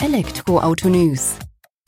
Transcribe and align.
Elektroauto 0.00 0.88
News. 0.88 1.34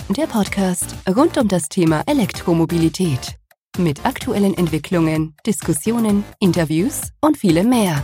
Der 0.08 0.26
Podcast 0.26 0.96
rund 1.08 1.38
um 1.38 1.46
das 1.46 1.68
Thema 1.68 2.02
Elektromobilität. 2.06 3.36
Mit 3.78 4.04
aktuellen 4.04 4.52
Entwicklungen, 4.58 5.36
Diskussionen, 5.46 6.24
Interviews 6.40 7.12
und 7.20 7.36
vielem 7.36 7.68
mehr. 7.68 8.02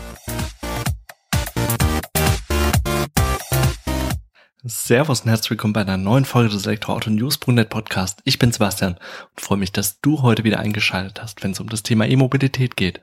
Servus 4.62 5.22
und 5.22 5.28
herzlich 5.28 5.50
willkommen 5.50 5.72
bei 5.72 5.80
einer 5.80 5.96
neuen 5.96 6.24
Folge 6.24 6.50
des 6.54 6.66
Elektroauto 6.66 7.10
News 7.10 7.38
Brunet 7.38 7.68
Podcast. 7.68 8.20
Ich 8.22 8.38
bin 8.38 8.52
Sebastian 8.52 8.92
und 8.94 9.40
freue 9.40 9.58
mich, 9.58 9.72
dass 9.72 10.00
du 10.00 10.22
heute 10.22 10.44
wieder 10.44 10.60
eingeschaltet 10.60 11.20
hast, 11.20 11.42
wenn 11.42 11.50
es 11.50 11.58
um 11.58 11.68
das 11.68 11.82
Thema 11.82 12.06
E-Mobilität 12.06 12.76
geht. 12.76 13.00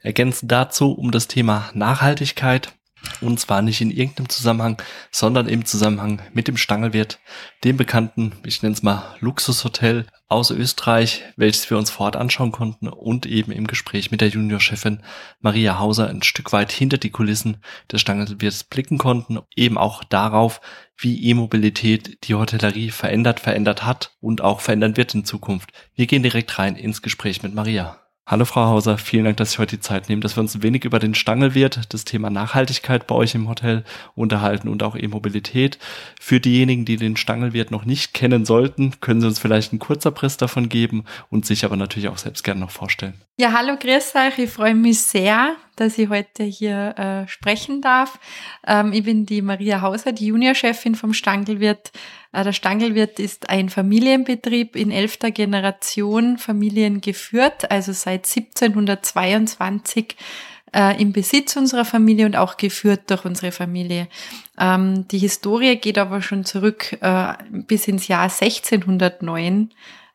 Ergänzend 0.00 0.50
dazu 0.50 0.90
um 0.90 1.12
das 1.12 1.28
Thema 1.28 1.70
Nachhaltigkeit, 1.74 2.74
und 3.20 3.38
zwar 3.40 3.62
nicht 3.62 3.80
in 3.80 3.90
irgendeinem 3.90 4.28
Zusammenhang, 4.28 4.80
sondern 5.10 5.48
im 5.48 5.64
Zusammenhang 5.64 6.22
mit 6.32 6.48
dem 6.48 6.56
Stangelwirt, 6.56 7.18
dem 7.64 7.76
bekannten, 7.76 8.32
ich 8.44 8.62
nenne 8.62 8.74
es 8.74 8.82
mal 8.82 9.16
Luxushotel 9.20 10.06
aus 10.28 10.50
Österreich, 10.50 11.24
welches 11.36 11.68
wir 11.70 11.76
uns 11.76 11.90
vor 11.90 12.06
Ort 12.06 12.16
anschauen 12.16 12.52
konnten 12.52 12.88
und 12.88 13.26
eben 13.26 13.50
im 13.50 13.66
Gespräch 13.66 14.10
mit 14.10 14.20
der 14.20 14.28
Juniorchefin 14.28 15.02
Maria 15.40 15.78
Hauser 15.78 16.08
ein 16.08 16.22
Stück 16.22 16.52
weit 16.52 16.70
hinter 16.70 16.98
die 16.98 17.10
Kulissen 17.10 17.56
des 17.90 18.00
Stangelwirts 18.00 18.64
blicken 18.64 18.96
konnten, 18.96 19.40
eben 19.56 19.76
auch 19.76 20.04
darauf, 20.04 20.60
wie 20.96 21.28
E-Mobilität 21.28 22.28
die 22.28 22.34
Hotellerie 22.34 22.90
verändert, 22.90 23.40
verändert 23.40 23.84
hat 23.84 24.12
und 24.20 24.40
auch 24.40 24.60
verändern 24.60 24.96
wird 24.96 25.14
in 25.14 25.24
Zukunft. 25.24 25.72
Wir 25.94 26.06
gehen 26.06 26.22
direkt 26.22 26.58
rein 26.58 26.76
ins 26.76 27.02
Gespräch 27.02 27.42
mit 27.42 27.54
Maria. 27.54 27.99
Hallo 28.30 28.44
Frau 28.44 28.66
Hauser, 28.66 28.96
vielen 28.96 29.24
Dank, 29.24 29.38
dass 29.38 29.50
Sie 29.50 29.58
heute 29.58 29.74
die 29.74 29.82
Zeit 29.82 30.08
nehmen, 30.08 30.22
dass 30.22 30.36
wir 30.36 30.40
uns 30.40 30.54
ein 30.54 30.62
wenig 30.62 30.84
über 30.84 31.00
den 31.00 31.16
Stangelwirt, 31.16 31.92
das 31.92 32.04
Thema 32.04 32.30
Nachhaltigkeit 32.30 33.08
bei 33.08 33.16
euch 33.16 33.34
im 33.34 33.48
Hotel 33.48 33.82
unterhalten 34.14 34.68
und 34.68 34.84
auch 34.84 34.94
E-Mobilität. 34.94 35.80
Für 36.20 36.38
diejenigen, 36.38 36.84
die 36.84 36.94
den 36.94 37.16
Stangelwirt 37.16 37.72
noch 37.72 37.84
nicht 37.84 38.14
kennen 38.14 38.44
sollten, 38.44 39.00
können 39.00 39.20
Sie 39.20 39.26
uns 39.26 39.40
vielleicht 39.40 39.72
einen 39.72 39.80
kurzer 39.80 40.12
Press 40.12 40.36
davon 40.36 40.68
geben 40.68 41.06
und 41.28 41.44
sich 41.44 41.64
aber 41.64 41.74
natürlich 41.74 42.08
auch 42.08 42.18
selbst 42.18 42.44
gerne 42.44 42.60
noch 42.60 42.70
vorstellen. 42.70 43.20
Ja, 43.40 43.52
hallo, 43.52 43.78
grüß 43.80 44.16
euch. 44.16 44.38
Ich 44.38 44.50
freue 44.50 44.74
mich 44.74 45.00
sehr, 45.00 45.56
dass 45.76 45.96
ich 45.96 46.10
heute 46.10 46.42
hier 46.42 46.94
äh, 46.98 47.26
sprechen 47.26 47.80
darf. 47.80 48.18
Ähm, 48.66 48.92
ich 48.92 49.04
bin 49.04 49.24
die 49.24 49.40
Maria 49.40 49.80
Hauser, 49.80 50.12
die 50.12 50.26
Juniorchefin 50.26 50.94
vom 50.94 51.14
Stangelwirt. 51.14 51.90
Äh, 52.32 52.44
der 52.44 52.52
Stangelwirt 52.52 53.18
ist 53.18 53.48
ein 53.48 53.70
Familienbetrieb 53.70 54.76
in 54.76 54.90
elfter 54.90 55.30
Generation 55.30 56.36
Familien 56.36 57.00
geführt, 57.00 57.70
also 57.70 57.92
seit 57.92 58.26
1722 58.26 60.16
äh, 60.74 61.00
im 61.00 61.12
Besitz 61.12 61.56
unserer 61.56 61.86
Familie 61.86 62.26
und 62.26 62.36
auch 62.36 62.58
geführt 62.58 63.04
durch 63.10 63.24
unsere 63.24 63.52
Familie. 63.52 64.08
Ähm, 64.58 65.08
die 65.08 65.18
Historie 65.18 65.76
geht 65.76 65.96
aber 65.96 66.20
schon 66.20 66.44
zurück 66.44 66.98
äh, 67.00 67.32
bis 67.50 67.88
ins 67.88 68.06
Jahr 68.06 68.24
1609 68.24 69.70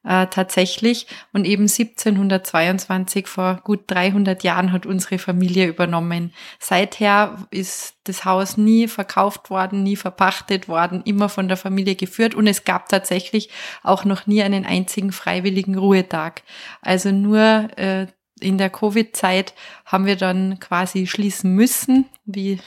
äh, 0.05 0.27
tatsächlich. 0.27 1.07
Und 1.33 1.45
eben 1.45 1.63
1722, 1.63 3.27
vor 3.27 3.61
gut 3.63 3.81
300 3.87 4.43
Jahren, 4.43 4.71
hat 4.71 4.85
unsere 4.85 5.17
Familie 5.17 5.67
übernommen. 5.67 6.33
Seither 6.59 7.37
ist 7.51 7.95
das 8.03 8.23
Haus 8.23 8.57
nie 8.57 8.87
verkauft 8.87 9.49
worden, 9.49 9.83
nie 9.83 9.95
verpachtet 9.95 10.67
worden, 10.67 11.01
immer 11.05 11.27
von 11.29 11.47
der 11.47 11.57
Familie 11.57 11.95
geführt. 11.95 12.35
Und 12.35 12.47
es 12.47 12.63
gab 12.63 12.89
tatsächlich 12.89 13.49
auch 13.83 14.05
noch 14.05 14.27
nie 14.27 14.43
einen 14.43 14.65
einzigen 14.65 15.11
freiwilligen 15.11 15.77
Ruhetag. 15.77 16.43
Also 16.81 17.11
nur 17.11 17.69
äh, 17.77 18.07
in 18.39 18.57
der 18.57 18.69
Covid-Zeit 18.69 19.53
haben 19.85 20.05
wir 20.05 20.17
dann 20.17 20.59
quasi 20.59 21.07
schließen 21.07 21.53
müssen, 21.55 22.05
wie 22.25 22.59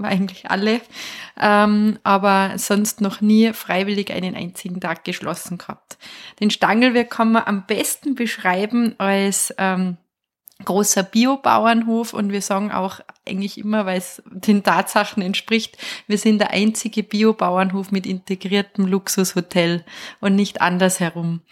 eigentlich 0.00 0.50
alle, 0.50 0.80
ähm, 1.40 1.98
aber 2.04 2.52
sonst 2.58 3.00
noch 3.00 3.20
nie 3.20 3.52
freiwillig 3.52 4.12
einen 4.12 4.36
einzigen 4.36 4.80
Tag 4.80 5.04
geschlossen 5.04 5.58
gehabt. 5.58 5.98
Den 6.38 6.50
Stangelwerk 6.50 7.10
kann 7.10 7.32
man 7.32 7.44
am 7.44 7.66
besten 7.66 8.14
beschreiben 8.14 8.94
als 8.98 9.52
ähm, 9.58 9.96
großer 10.64 11.02
Biobauernhof 11.02 12.14
und 12.14 12.32
wir 12.32 12.40
sagen 12.40 12.72
auch 12.72 13.00
eigentlich 13.28 13.58
immer, 13.58 13.84
weil 13.84 13.98
es 13.98 14.22
den 14.26 14.62
Tatsachen 14.62 15.22
entspricht, 15.22 15.76
wir 16.06 16.16
sind 16.16 16.38
der 16.38 16.50
einzige 16.50 17.02
Biobauernhof 17.02 17.92
mit 17.92 18.06
integriertem 18.06 18.86
Luxushotel 18.86 19.84
und 20.20 20.34
nicht 20.34 20.62
andersherum. 20.62 21.42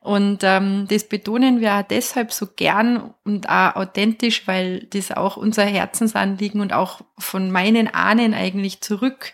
Und 0.00 0.40
ähm, 0.42 0.86
das 0.88 1.08
betonen 1.08 1.60
wir 1.60 1.74
auch 1.74 1.82
deshalb 1.82 2.32
so 2.32 2.46
gern 2.46 3.14
und 3.24 3.48
auch 3.48 3.76
authentisch, 3.76 4.46
weil 4.46 4.84
das 4.90 5.10
auch 5.10 5.36
unser 5.36 5.64
Herzensanliegen 5.64 6.60
und 6.60 6.72
auch 6.72 7.00
von 7.18 7.50
meinen 7.50 7.92
Ahnen 7.92 8.32
eigentlich 8.34 8.80
zurück 8.80 9.32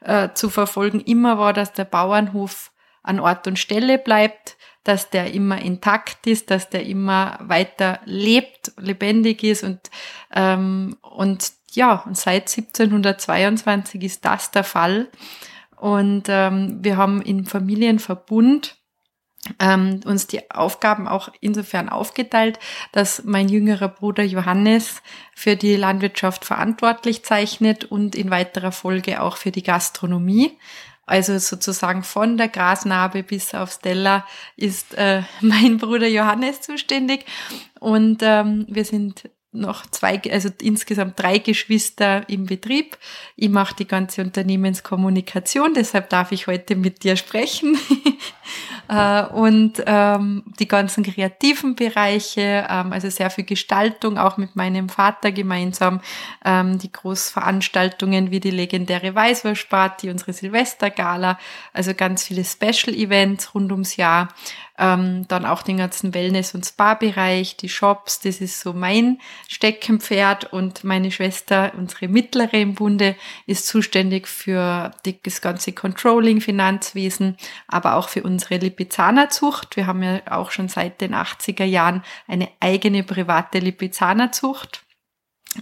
äh, 0.00 0.30
zu 0.34 0.48
verfolgen 0.48 1.00
immer 1.00 1.38
war, 1.38 1.52
dass 1.52 1.72
der 1.72 1.84
Bauernhof 1.84 2.70
an 3.02 3.20
Ort 3.20 3.46
und 3.46 3.58
Stelle 3.58 3.98
bleibt, 3.98 4.56
dass 4.84 5.10
der 5.10 5.32
immer 5.32 5.60
intakt 5.60 6.26
ist, 6.26 6.50
dass 6.50 6.70
der 6.70 6.86
immer 6.86 7.38
weiter 7.42 8.00
lebt, 8.04 8.72
lebendig 8.78 9.42
ist 9.42 9.62
und, 9.62 9.80
ähm, 10.34 10.96
und 11.02 11.52
ja, 11.72 12.02
und 12.06 12.16
seit 12.16 12.48
1722 12.48 14.02
ist 14.02 14.24
das 14.24 14.50
der 14.50 14.64
Fall. 14.64 15.08
Und 15.76 16.24
ähm, 16.28 16.78
wir 16.82 16.96
haben 16.96 17.22
im 17.22 17.46
Familienverbund 17.46 18.76
ähm, 19.58 20.00
uns 20.04 20.26
die 20.26 20.50
Aufgaben 20.50 21.08
auch 21.08 21.30
insofern 21.40 21.88
aufgeteilt, 21.88 22.58
dass 22.92 23.24
mein 23.24 23.48
jüngerer 23.48 23.88
Bruder 23.88 24.22
Johannes 24.22 25.02
für 25.34 25.56
die 25.56 25.76
Landwirtschaft 25.76 26.44
verantwortlich 26.44 27.24
zeichnet 27.24 27.84
und 27.84 28.14
in 28.14 28.30
weiterer 28.30 28.72
Folge 28.72 29.22
auch 29.22 29.36
für 29.36 29.50
die 29.50 29.62
Gastronomie. 29.62 30.58
Also 31.06 31.38
sozusagen 31.38 32.02
von 32.02 32.36
der 32.36 32.48
Grasnarbe 32.48 33.22
bis 33.22 33.54
aufs 33.54 33.80
Teller 33.80 34.24
ist 34.56 34.94
äh, 34.94 35.22
mein 35.40 35.78
Bruder 35.78 36.08
Johannes 36.08 36.60
zuständig. 36.60 37.24
Und 37.80 38.18
ähm, 38.22 38.66
wir 38.68 38.84
sind 38.84 39.28
noch 39.52 39.86
zwei, 39.86 40.20
also 40.30 40.48
insgesamt 40.60 41.18
drei 41.18 41.38
Geschwister 41.38 42.28
im 42.28 42.46
Betrieb. 42.46 42.96
Ich 43.34 43.48
mache 43.48 43.74
die 43.74 43.86
ganze 43.86 44.22
Unternehmenskommunikation, 44.22 45.74
deshalb 45.74 46.08
darf 46.08 46.30
ich 46.30 46.46
heute 46.46 46.76
mit 46.76 47.02
dir 47.02 47.16
sprechen. 47.16 47.76
Äh, 48.90 49.22
und 49.26 49.74
ähm, 49.86 50.42
die 50.58 50.66
ganzen 50.66 51.04
kreativen 51.04 51.76
Bereiche, 51.76 52.66
ähm, 52.68 52.92
also 52.92 53.08
sehr 53.08 53.30
viel 53.30 53.44
Gestaltung, 53.44 54.18
auch 54.18 54.36
mit 54.36 54.56
meinem 54.56 54.88
Vater 54.88 55.30
gemeinsam, 55.30 56.00
ähm, 56.44 56.76
die 56.76 56.90
Großveranstaltungen 56.90 58.32
wie 58.32 58.40
die 58.40 58.50
legendäre 58.50 59.14
Weißwurstparty, 59.14 60.10
unsere 60.10 60.32
Silvestergala, 60.32 61.38
also 61.72 61.94
ganz 61.94 62.24
viele 62.24 62.44
Special-Events 62.44 63.54
rund 63.54 63.70
ums 63.70 63.94
Jahr. 63.94 64.28
Ähm, 64.82 65.28
dann 65.28 65.44
auch 65.44 65.60
den 65.60 65.76
ganzen 65.76 66.14
Wellness- 66.14 66.54
und 66.54 66.64
Spa-Bereich, 66.64 67.58
die 67.58 67.68
Shops, 67.68 68.20
das 68.20 68.40
ist 68.40 68.60
so 68.60 68.72
mein 68.72 69.18
Steckenpferd 69.46 70.54
und 70.54 70.84
meine 70.84 71.10
Schwester, 71.10 71.72
unsere 71.76 72.08
mittlere 72.08 72.54
im 72.54 72.76
Bunde, 72.76 73.14
ist 73.44 73.66
zuständig 73.66 74.26
für 74.26 74.92
das 75.24 75.42
ganze 75.42 75.72
Controlling, 75.72 76.40
Finanzwesen, 76.40 77.36
aber 77.68 77.96
auch 77.96 78.08
für 78.08 78.22
unsere 78.22 78.56
Lipizzanerzucht. 78.56 79.76
Wir 79.76 79.86
haben 79.86 80.02
ja 80.02 80.22
auch 80.30 80.50
schon 80.50 80.68
seit 80.68 81.02
den 81.02 81.14
80er 81.14 81.64
Jahren 81.64 82.02
eine 82.26 82.48
eigene 82.60 83.02
private 83.02 83.58
Lipizzanerzucht. 83.58 84.82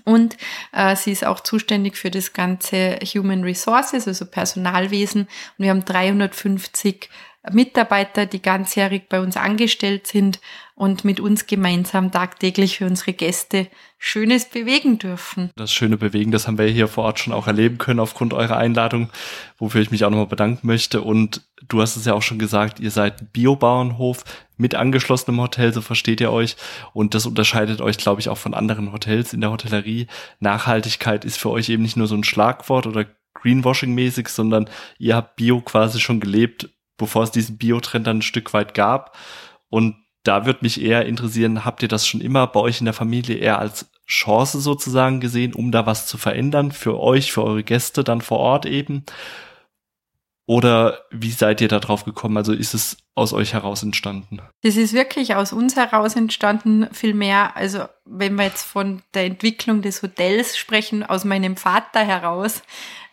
Und 0.05 0.37
äh, 0.73 0.95
sie 0.97 1.13
ist 1.13 1.25
auch 1.25 1.41
zuständig 1.41 1.97
für 1.97 2.11
das 2.11 2.35
ganze 2.35 2.99
Human 3.15 3.43
Resources, 3.43 4.07
also 4.07 4.27
Personalwesen. 4.27 5.23
Und 5.23 5.65
wir 5.65 5.71
haben 5.71 5.85
350 5.85 7.09
Mitarbeiter, 7.53 8.27
die 8.27 8.43
ganzjährig 8.43 9.09
bei 9.09 9.21
uns 9.21 9.37
angestellt 9.37 10.07
sind 10.07 10.41
und 10.75 11.05
mit 11.05 11.19
uns 11.19 11.47
gemeinsam 11.47 12.13
tagtäglich 12.13 12.79
für 12.79 12.87
unsere 12.87 13.13
Gäste 13.13 13.67
Schönes 13.99 14.49
bewegen 14.49 14.99
dürfen. 14.99 15.51
Das 15.57 15.73
schöne 15.73 15.97
Bewegen, 15.97 16.31
das 16.31 16.47
haben 16.47 16.57
wir 16.57 16.67
hier 16.67 16.87
vor 16.87 17.05
Ort 17.05 17.19
schon 17.19 17.33
auch 17.33 17.49
erleben 17.49 17.79
können 17.79 17.99
aufgrund 17.99 18.33
eurer 18.33 18.57
Einladung, 18.57 19.11
wofür 19.59 19.81
ich 19.81 19.91
mich 19.91 20.05
auch 20.05 20.11
nochmal 20.11 20.27
bedanken 20.27 20.69
möchte. 20.69 21.03
Und 21.03 21.43
du 21.69 21.81
hast 21.81 21.97
es 21.97 22.05
ja 22.05 22.15
auch 22.15 22.23
schon 22.23 22.39
gesagt, 22.39 22.79
ihr 22.79 22.93
seid 22.93 23.33
Biobauernhof 23.33 24.23
mit 24.57 24.77
angeschlossenem 24.77 25.41
Hotel, 25.41 25.73
so 25.73 25.81
versteht 25.81 26.21
ihr 26.21 26.31
euch. 26.31 26.57
Und 26.93 27.15
das 27.15 27.27
unterscheidet 27.27 27.81
euch, 27.81 27.99
glaube 27.99 28.21
ich, 28.21 28.29
auch 28.29 28.39
von 28.39 28.55
anderen 28.55 28.93
Hotels 28.93 29.33
in 29.33 29.41
der 29.41 29.51
Hotellerie. 29.51 30.07
Nachhaltigkeit 30.39 31.25
ist 31.25 31.39
für 31.39 31.51
euch 31.51 31.69
eben 31.69 31.83
nicht 31.83 31.97
nur 31.97 32.07
so 32.07 32.15
ein 32.15 32.25
Schlagwort 32.25 32.87
oder 32.87 33.07
Greenwashing-mäßig, 33.35 34.29
sondern 34.29 34.71
ihr 34.99 35.17
habt 35.17 35.37
Bio 35.37 35.61
quasi 35.61 36.01
schon 36.01 36.21
gelebt 36.21 36.69
bevor 36.99 37.23
es 37.23 37.31
diesen 37.31 37.57
Biotrend 37.57 38.07
dann 38.07 38.19
ein 38.19 38.23
Stück 38.23 38.53
weit 38.53 38.75
gab. 38.75 39.17
Und 39.71 39.97
da 40.25 40.45
würde 40.45 40.59
mich 40.63 40.83
eher 40.83 41.07
interessieren, 41.07 41.65
habt 41.65 41.83
ihr 41.83 41.89
das 41.89 42.07
schon 42.07 42.21
immer 42.21 42.47
bei 42.47 42.61
euch 42.61 42.81
in 42.81 42.85
der 42.85 42.95
Familie 42.95 43.37
eher 43.37 43.59
als 43.59 43.91
Chance 44.07 44.61
sozusagen 44.61 45.21
gesehen, 45.21 45.55
um 45.55 45.73
da 45.73 45.87
was 45.87 46.07
zu 46.07 46.19
verändern 46.19 46.73
für 46.73 47.01
euch, 47.01 47.33
für 47.33 47.45
eure 47.45 47.63
Gäste 47.63 48.05
dann 48.05 48.21
vor 48.21 48.39
Ort 48.39 48.67
eben? 48.67 49.05
Oder 50.49 51.01
wie 51.11 51.31
seid 51.31 51.61
ihr 51.61 51.69
da 51.69 51.79
drauf 51.79 52.07
gekommen? 52.07 52.39
Also 52.39 52.55
ist 52.55 52.73
es 52.73 52.97
aus 53.15 53.35
euch 53.35 53.53
heraus 53.53 53.83
entstanden? 53.83 54.41
Das 54.63 54.77
ist 54.77 54.95
wirklich 54.95 55.35
aus 55.35 55.53
uns 55.53 55.77
heraus 55.77 56.17
entstanden, 56.17 56.89
vielmehr, 56.91 57.55
also 57.55 57.85
wenn 58.07 58.35
wir 58.37 58.45
jetzt 58.45 58.63
von 58.63 59.03
der 59.13 59.27
Entwicklung 59.27 59.83
des 59.83 60.03
Hotels 60.03 60.57
sprechen, 60.57 61.05
aus 61.05 61.27
meinem 61.27 61.59
Vater 61.59 62.01
heraus, 62.01 62.63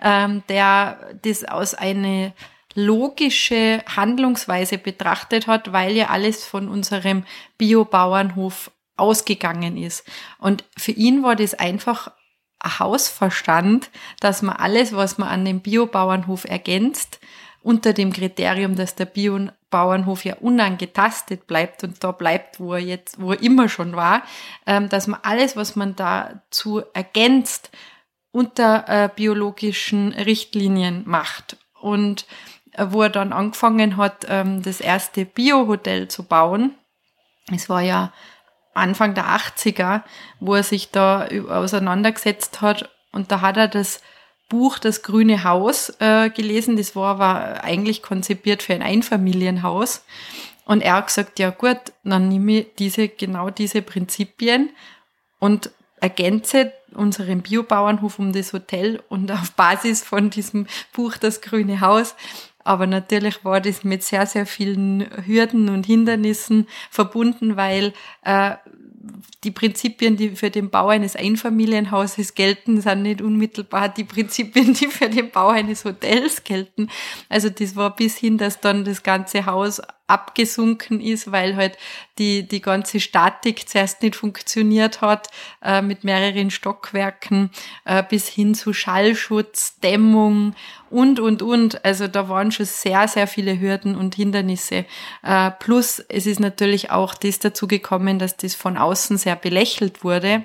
ähm, 0.01 0.43
der 0.47 1.17
das 1.23 1.43
aus 1.43 1.73
einer 1.73 2.31
logische 2.75 3.83
Handlungsweise 3.87 4.77
betrachtet 4.77 5.47
hat, 5.47 5.71
weil 5.73 5.95
ja 5.95 6.07
alles 6.07 6.45
von 6.45 6.67
unserem 6.67 7.23
Biobauernhof 7.57 8.71
ausgegangen 8.97 9.77
ist. 9.77 10.05
Und 10.37 10.63
für 10.77 10.91
ihn 10.91 11.23
war 11.23 11.35
das 11.35 11.53
einfach 11.53 12.11
ein 12.59 12.79
Hausverstand, 12.79 13.89
dass 14.19 14.41
man 14.41 14.55
alles, 14.55 14.93
was 14.93 15.17
man 15.17 15.29
an 15.29 15.45
dem 15.45 15.61
Biobauernhof 15.61 16.45
ergänzt, 16.45 17.19
unter 17.61 17.93
dem 17.93 18.13
Kriterium, 18.13 18.75
dass 18.75 18.93
der 18.93 19.05
Biobauernhof 19.05 20.23
ja 20.23 20.35
unangetastet 20.35 21.47
bleibt 21.47 21.83
und 21.83 22.03
da 22.03 22.11
bleibt, 22.11 22.59
wo 22.59 22.73
er 22.73 22.79
jetzt, 22.79 23.19
wo 23.19 23.31
er 23.31 23.41
immer 23.41 23.69
schon 23.69 23.95
war, 23.95 24.21
ähm, 24.67 24.87
dass 24.89 25.07
man 25.07 25.19
alles, 25.23 25.55
was 25.55 25.75
man 25.75 25.95
dazu 25.95 26.83
ergänzt, 26.93 27.71
unter 28.31 28.85
äh, 28.87 29.09
biologischen 29.15 30.11
Richtlinien 30.13 31.03
macht. 31.07 31.57
Und 31.79 32.27
wo 32.77 33.01
er 33.03 33.09
dann 33.09 33.33
angefangen 33.33 33.97
hat, 33.97 34.25
ähm, 34.27 34.61
das 34.61 34.81
erste 34.81 35.25
Biohotel 35.25 36.07
zu 36.07 36.23
bauen, 36.23 36.71
es 37.53 37.69
war 37.69 37.81
ja 37.81 38.11
Anfang 38.73 39.13
der 39.13 39.27
80er, 39.27 40.01
wo 40.39 40.55
er 40.55 40.63
sich 40.63 40.91
da 40.91 41.27
auseinandergesetzt 41.27 42.61
hat 42.61 42.89
und 43.11 43.31
da 43.31 43.41
hat 43.41 43.57
er 43.57 43.67
das 43.67 44.01
Buch 44.49 44.77
Das 44.77 45.01
grüne 45.01 45.43
Haus 45.43 45.89
äh, 45.99 46.29
gelesen. 46.29 46.77
Das 46.77 46.95
war 46.95 47.15
aber 47.15 47.63
eigentlich 47.63 48.03
konzipiert 48.03 48.61
für 48.61 48.73
ein 48.73 48.83
Einfamilienhaus. 48.83 50.05
Und 50.65 50.81
er 50.81 50.95
hat 50.95 51.07
gesagt, 51.07 51.39
ja 51.39 51.49
gut, 51.49 51.77
dann 52.03 52.29
nehme 52.29 52.59
ich 52.59 52.67
diese, 52.77 53.07
genau 53.07 53.49
diese 53.49 53.81
Prinzipien 53.81 54.69
und 55.39 55.71
ergänze 55.99 56.73
unseren 56.93 57.41
Biobauernhof 57.41 58.19
um 58.19 58.33
das 58.33 58.53
Hotel 58.53 59.01
und 59.09 59.31
auf 59.31 59.51
Basis 59.53 60.03
von 60.03 60.29
diesem 60.29 60.67
Buch 60.93 61.17
Das 61.17 61.41
grüne 61.41 61.81
Haus 61.81 62.15
aber 62.65 62.87
natürlich 62.87 63.45
war 63.45 63.61
das 63.61 63.83
mit 63.83 64.03
sehr, 64.03 64.25
sehr 64.25 64.45
vielen 64.45 65.07
Hürden 65.25 65.69
und 65.69 65.85
Hindernissen 65.85 66.67
verbunden, 66.89 67.55
weil 67.55 67.93
äh, 68.23 68.55
die 69.43 69.51
Prinzipien, 69.51 70.17
die 70.17 70.31
für 70.31 70.49
den 70.49 70.71
Bau 70.71 70.87
eines 70.87 71.15
Einfamilienhauses 71.15 72.33
gelten, 72.33 72.81
sind 72.81 73.03
nicht 73.03 73.21
unmittelbar 73.21 73.89
die 73.89 74.03
Prinzipien, 74.03 74.73
die 74.73 74.87
für 74.87 75.09
den 75.09 75.29
Bau 75.29 75.49
eines 75.49 75.85
Hotels 75.85 76.43
gelten. 76.43 76.89
Also 77.29 77.49
das 77.49 77.75
war 77.75 77.95
bis 77.95 78.17
hin, 78.17 78.39
dass 78.39 78.59
dann 78.59 78.83
das 78.83 79.03
ganze 79.03 79.45
Haus 79.45 79.81
abgesunken 80.07 81.01
ist, 81.01 81.31
weil 81.31 81.55
halt 81.55 81.77
die, 82.17 82.47
die 82.47 82.61
ganze 82.61 82.99
Statik 82.99 83.67
zuerst 83.67 84.01
nicht 84.01 84.15
funktioniert 84.15 85.01
hat, 85.01 85.29
äh, 85.63 85.81
mit 85.81 86.03
mehreren 86.03 86.51
Stockwerken, 86.51 87.49
äh, 87.85 88.03
bis 88.07 88.27
hin 88.27 88.53
zu 88.53 88.73
Schallschutz, 88.73 89.79
Dämmung 89.79 90.55
und, 90.89 91.19
und, 91.19 91.41
und. 91.41 91.83
Also 91.83 92.07
da 92.07 92.29
waren 92.29 92.51
schon 92.51 92.65
sehr, 92.65 93.07
sehr 93.07 93.27
viele 93.27 93.59
Hürden 93.59 93.95
und 93.95 94.15
Hindernisse. 94.15 94.85
Äh, 95.23 95.51
plus 95.51 95.99
es 95.99 96.25
ist 96.27 96.39
natürlich 96.39 96.91
auch 96.91 97.15
das 97.15 97.39
dazu 97.39 97.67
gekommen, 97.67 98.19
dass 98.19 98.37
das 98.37 98.55
von 98.55 98.77
außen 98.77 99.17
sehr 99.17 99.35
belächelt 99.35 100.03
wurde 100.03 100.43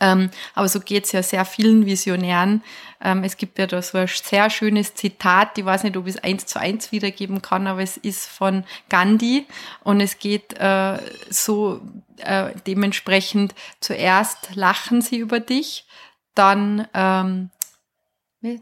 ähm, 0.00 0.30
aber 0.54 0.68
so 0.68 0.80
geht's 0.80 1.12
ja 1.12 1.22
sehr 1.22 1.44
vielen 1.44 1.84
Visionären. 1.84 2.62
Ähm, 3.02 3.22
es 3.22 3.36
gibt 3.36 3.58
ja 3.58 3.66
da 3.66 3.82
so 3.82 3.98
ein 3.98 4.08
sehr 4.08 4.48
schönes 4.48 4.94
Zitat, 4.94 5.58
ich 5.58 5.64
weiß 5.64 5.84
nicht, 5.84 5.96
ob 5.96 6.06
ich 6.06 6.14
es 6.14 6.24
eins 6.24 6.46
zu 6.46 6.58
eins 6.58 6.90
wiedergeben 6.90 7.42
kann, 7.42 7.66
aber 7.66 7.82
es 7.82 7.98
ist 7.98 8.26
von 8.26 8.64
Gandhi 8.88 9.46
und 9.82 10.00
es 10.00 10.18
geht 10.18 10.58
äh, 10.58 10.98
so 11.28 11.82
äh, 12.18 12.52
dementsprechend, 12.66 13.54
zuerst 13.80 14.54
lachen 14.54 15.02
sie 15.02 15.18
über 15.18 15.40
dich, 15.40 15.86
dann 16.34 16.88
ähm, 16.94 17.50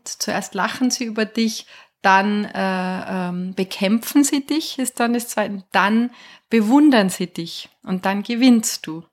zuerst 0.05 0.55
lachen 0.55 0.91
sie 0.91 1.05
über 1.05 1.25
dich, 1.25 1.67
dann 2.03 2.45
äh, 2.47 3.29
ähm, 3.29 3.55
bekämpfen 3.55 4.25
sie 4.25 4.45
dich, 4.45 4.79
ist 4.81 4.99
dann 4.99 5.15
das 5.15 5.29
zweite, 5.29 5.63
dann 5.71 6.11
bewundern 6.51 7.11
sie 7.11 7.29
dich 7.29 7.69
und 7.85 8.05
dann 8.07 8.25
gewinnst 8.25 8.87
du. 8.89 9.05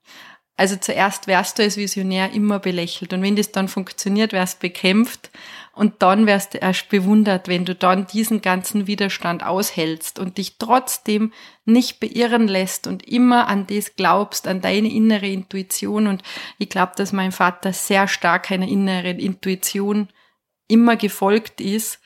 Also 0.60 0.76
zuerst 0.76 1.26
wärst 1.26 1.58
du 1.58 1.62
als 1.62 1.78
Visionär 1.78 2.32
immer 2.32 2.58
belächelt 2.58 3.14
und 3.14 3.22
wenn 3.22 3.34
das 3.34 3.50
dann 3.50 3.66
funktioniert, 3.66 4.34
wärst 4.34 4.60
bekämpft 4.60 5.30
und 5.72 6.02
dann 6.02 6.26
wärst 6.26 6.52
du 6.52 6.58
erst 6.58 6.90
bewundert, 6.90 7.48
wenn 7.48 7.64
du 7.64 7.74
dann 7.74 8.06
diesen 8.06 8.42
ganzen 8.42 8.86
Widerstand 8.86 9.42
aushältst 9.42 10.18
und 10.18 10.36
dich 10.36 10.58
trotzdem 10.58 11.32
nicht 11.64 11.98
beirren 11.98 12.46
lässt 12.46 12.86
und 12.86 13.08
immer 13.08 13.48
an 13.48 13.68
das 13.68 13.96
glaubst, 13.96 14.46
an 14.46 14.60
deine 14.60 14.92
innere 14.92 15.28
Intuition 15.28 16.06
und 16.06 16.22
ich 16.58 16.68
glaube, 16.68 16.92
dass 16.94 17.14
mein 17.14 17.32
Vater 17.32 17.72
sehr 17.72 18.06
stark 18.06 18.50
einer 18.50 18.68
inneren 18.68 19.18
Intuition 19.18 20.10
immer 20.68 20.96
gefolgt 20.96 21.62
ist, 21.62 22.00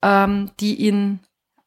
ähm, 0.00 0.52
die 0.60 0.76
ihn 0.76 1.18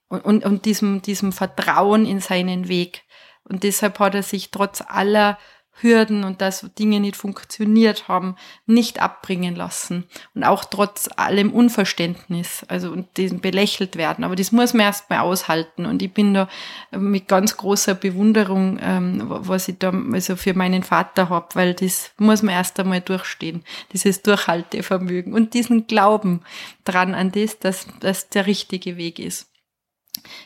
und, 0.07 0.45
und 0.45 0.63
diesem, 0.63 1.01
diesem 1.01 1.33
Vertrauen 1.33 2.05
in 2.05 2.21
seinen 2.21 2.69
Weg. 2.69 3.03
Und 3.43 3.63
deshalb 3.63 3.99
hat 3.99 4.15
er 4.15 4.23
sich 4.23 4.51
trotz 4.51 4.81
aller 4.87 5.37
Hürden 5.81 6.23
und 6.23 6.41
dass 6.41 6.69
Dinge 6.77 6.99
nicht 6.99 7.15
funktioniert 7.15 8.07
haben, 8.07 8.35
nicht 8.65 9.01
abbringen 9.01 9.55
lassen. 9.55 10.05
Und 10.35 10.43
auch 10.43 10.65
trotz 10.65 11.09
allem 11.17 11.51
Unverständnis, 11.51 12.63
also 12.67 12.91
und 12.91 13.17
diesem 13.17 13.41
belächelt 13.41 13.95
werden. 13.95 14.23
Aber 14.23 14.35
das 14.35 14.51
muss 14.51 14.73
man 14.73 14.85
erst 14.85 15.09
mal 15.09 15.19
aushalten. 15.19 15.85
Und 15.85 16.01
ich 16.01 16.13
bin 16.13 16.33
da 16.33 16.47
mit 16.91 17.27
ganz 17.27 17.57
großer 17.57 17.95
Bewunderung, 17.95 18.79
ähm, 18.81 19.23
was 19.25 19.67
ich 19.67 19.77
da 19.79 19.91
also 20.13 20.35
für 20.35 20.53
meinen 20.53 20.83
Vater 20.83 21.29
hab, 21.29 21.55
weil 21.55 21.73
das 21.73 22.11
muss 22.17 22.43
man 22.43 22.55
erst 22.55 22.79
einmal 22.79 23.01
durchstehen. 23.01 23.63
Dieses 23.93 24.21
Durchhaltevermögen 24.21 25.33
und 25.33 25.53
diesen 25.53 25.87
Glauben 25.87 26.41
dran 26.85 27.15
an 27.15 27.31
das, 27.31 27.59
dass 27.59 27.87
das 27.99 28.29
der 28.29 28.45
richtige 28.45 28.97
Weg 28.97 29.19
ist. 29.19 29.52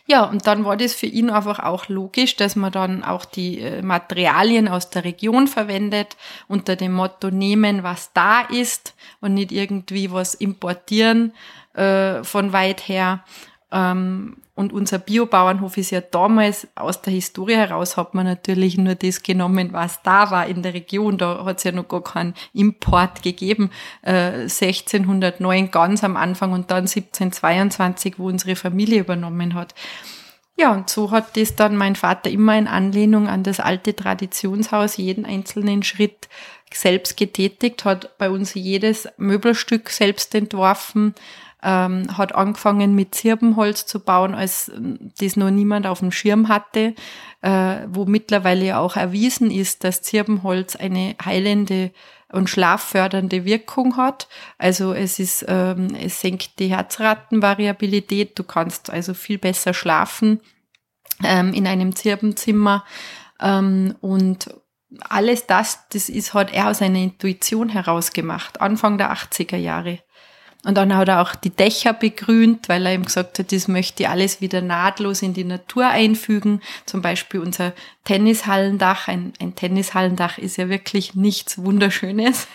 Ja, 0.06 0.24
und 0.24 0.48
dann 0.48 0.64
war 0.64 0.78
das 0.78 0.94
für 0.94 1.06
ihn 1.06 1.30
einfach 1.30 1.60
auch 1.60 1.90
logisch, 1.90 2.36
dass 2.38 2.56
man 2.56 2.72
dann 2.72 3.04
auch 3.04 3.26
die 3.26 3.60
äh, 3.60 3.82
Materialien 3.82 4.68
aus 4.68 4.90
der 4.90 5.04
Region 5.04 5.48
verwendet, 5.48 6.16
unter 6.48 6.76
dem 6.76 6.94
Motto 6.94 7.30
nehmen, 7.30 7.84
was 7.84 8.14
da 8.14 8.42
ist 8.42 8.96
und 9.20 9.34
nicht 9.34 9.52
irgendwie 9.52 10.12
was 10.12 10.34
importieren 10.34 11.34
äh, 11.74 12.24
von 12.24 12.54
weit 12.54 12.88
her. 12.88 13.24
Ähm, 13.72 14.38
und 14.56 14.74
unser 14.74 14.98
Biobauernhof 14.98 15.78
ist 15.78 15.92
ja 15.92 16.02
damals 16.02 16.68
aus 16.74 17.02
der 17.04 17.14
Historie 17.14 17.56
heraus 17.56 17.96
hat 17.96 18.16
man 18.16 18.26
natürlich 18.26 18.76
nur 18.78 18.96
das 18.96 19.22
genommen, 19.22 19.72
was 19.72 20.02
da 20.02 20.32
war 20.32 20.48
in 20.48 20.64
der 20.64 20.74
Region. 20.74 21.18
Da 21.20 21.46
hat 21.46 21.58
es 21.58 21.64
ja 21.64 21.72
noch 21.72 21.88
gar 21.88 22.04
keinen 22.04 22.34
Import 22.54 23.22
gegeben. 23.22 23.70
Äh, 24.02 24.48
1609 24.50 25.70
ganz 25.70 26.04
am 26.04 26.18
Anfang 26.18 26.54
und 26.54 26.72
dann 26.72 26.88
1722, 26.88 28.18
wo 28.18 28.28
unsere 28.28 28.56
Familie 28.56 29.02
übernommen 29.02 29.54
hat. 29.54 29.76
Ja, 30.60 30.72
und 30.72 30.90
so 30.90 31.12
hat 31.12 31.38
das 31.38 31.56
dann 31.56 31.78
mein 31.78 31.96
Vater 31.96 32.32
immer 32.32 32.58
in 32.58 32.68
Anlehnung 32.68 33.28
an 33.28 33.44
das 33.44 33.60
alte 33.60 33.96
Traditionshaus 33.96 34.98
jeden 34.98 35.24
einzelnen 35.24 35.84
Schritt 35.84 36.30
selbst 36.74 37.16
getätigt, 37.16 37.86
hat 37.86 38.18
bei 38.18 38.32
uns 38.32 38.56
jedes 38.56 39.08
Möbelstück 39.18 39.92
selbst 39.92 40.34
entworfen, 40.34 41.14
ähm, 41.68 42.18
hat 42.18 42.34
angefangen 42.34 42.96
mit 42.96 43.14
Zirbenholz 43.14 43.86
zu 43.86 44.00
bauen, 44.00 44.34
als 44.34 44.72
das 45.20 45.36
noch 45.36 45.52
niemand 45.52 45.86
auf 45.86 46.00
dem 46.00 46.14
Schirm 46.14 46.48
hatte, 46.48 46.96
äh, 47.42 47.76
wo 47.90 48.06
mittlerweile 48.06 48.78
auch 48.78 48.96
erwiesen 48.96 49.52
ist, 49.52 49.84
dass 49.84 50.02
Zirbenholz 50.02 50.78
eine 50.78 51.16
heilende 51.24 51.92
und 52.32 52.50
schlaffördernde 52.50 53.44
Wirkung 53.44 53.98
hat. 53.98 54.30
Also 54.58 54.94
es 54.94 55.20
ist, 55.20 55.46
ähm, 55.50 55.90
es 56.02 56.22
senkt 56.22 56.60
die 56.60 56.70
Herzratenvariabilität. 56.70 58.40
Du 58.40 58.44
kannst 58.44 58.90
also 58.90 59.14
viel 59.14 59.38
besser 59.38 59.74
schlafen 59.74 60.40
ähm, 61.22 61.54
in 61.54 61.68
einem 61.68 61.98
Zirbenzimmer 61.98 62.86
ähm, 63.42 63.94
und 64.00 64.54
alles 65.02 65.48
das, 65.48 65.86
das 65.90 66.08
ist, 66.08 66.34
hat 66.34 66.54
er 66.54 66.70
aus 66.70 66.82
einer 66.82 67.00
Intuition 67.00 67.68
heraus 67.68 68.14
gemacht, 68.14 68.62
Anfang 68.62 68.98
der 68.98 69.12
80er 69.12 69.58
Jahre. 69.58 70.00
Und 70.66 70.76
dann 70.76 70.96
hat 70.96 71.08
er 71.08 71.22
auch 71.22 71.36
die 71.36 71.52
Dächer 71.52 71.94
begrünt, 71.94 72.68
weil 72.68 72.86
er 72.86 72.94
ihm 72.94 73.06
gesagt 73.06 73.40
hat, 73.40 73.52
das 73.52 73.68
möchte 73.68 74.04
ich 74.04 74.10
alles 74.10 74.42
wieder 74.42 74.62
nahtlos 74.62 75.22
in 75.22 75.34
die 75.34 75.44
Natur 75.44 75.88
einfügen. 75.88 76.62
Zum 76.86 77.02
Beispiel 77.02 77.40
unser 77.40 77.74
Tennishallendach. 78.04 79.08
Ein, 79.08 79.34
ein 79.40 79.56
Tennishallendach 79.56 80.38
ist 80.38 80.58
ja 80.58 80.68
wirklich 80.68 81.16
nichts 81.16 81.60
Wunderschönes. 81.60 82.48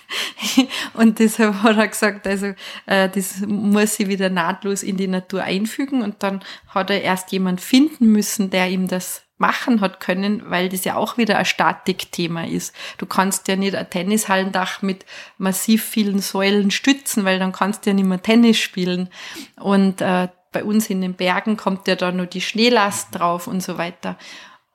und 0.94 1.21
deshalb 1.21 1.62
hat 1.62 1.78
er 1.78 1.88
gesagt, 1.88 2.26
also 2.26 2.54
äh, 2.87 3.09
das 3.09 3.40
muss 3.47 3.94
sie 3.94 4.09
wieder 4.09 4.28
nahtlos 4.28 4.82
in 4.82 4.97
die 4.97 5.09
Natur 5.09 5.44
einfügen. 5.44 6.02
Und 6.02 6.23
dann 6.23 6.42
hat 6.68 6.90
er 6.90 7.02
erst 7.02 7.32
jemand 7.32 7.61
finden 7.61 8.06
müssen, 8.06 8.50
der 8.50 8.68
ihm 8.68 8.88
das 8.88 9.23
machen 9.42 9.80
hat 9.80 9.99
können, 9.99 10.49
weil 10.49 10.68
das 10.68 10.84
ja 10.84 10.94
auch 10.94 11.18
wieder 11.18 11.37
ein 11.37 11.44
Statikthema 11.44 12.44
ist. 12.44 12.72
Du 12.96 13.06
kannst 13.06 13.49
ja 13.49 13.56
nicht 13.56 13.75
ein 13.75 13.90
Tennishallendach 13.90 14.82
mit 14.82 15.04
massiv 15.37 15.84
vielen 15.84 16.20
Säulen 16.20 16.70
stützen, 16.70 17.25
weil 17.25 17.40
dann 17.40 17.50
kannst 17.50 17.84
du 17.84 17.90
ja 17.90 17.94
nicht 17.94 18.06
mehr 18.06 18.22
Tennis 18.22 18.58
spielen. 18.58 19.11
Und 19.56 20.00
äh, 20.00 20.28
bei 20.52 20.62
uns 20.62 20.88
in 20.88 21.00
den 21.00 21.14
Bergen 21.14 21.56
kommt 21.56 21.88
ja 21.88 21.96
da 21.96 22.12
nur 22.12 22.26
die 22.26 22.40
Schneelast 22.40 23.08
drauf 23.11 23.49
und 23.49 23.62
so 23.62 23.78
weiter. 23.78 24.16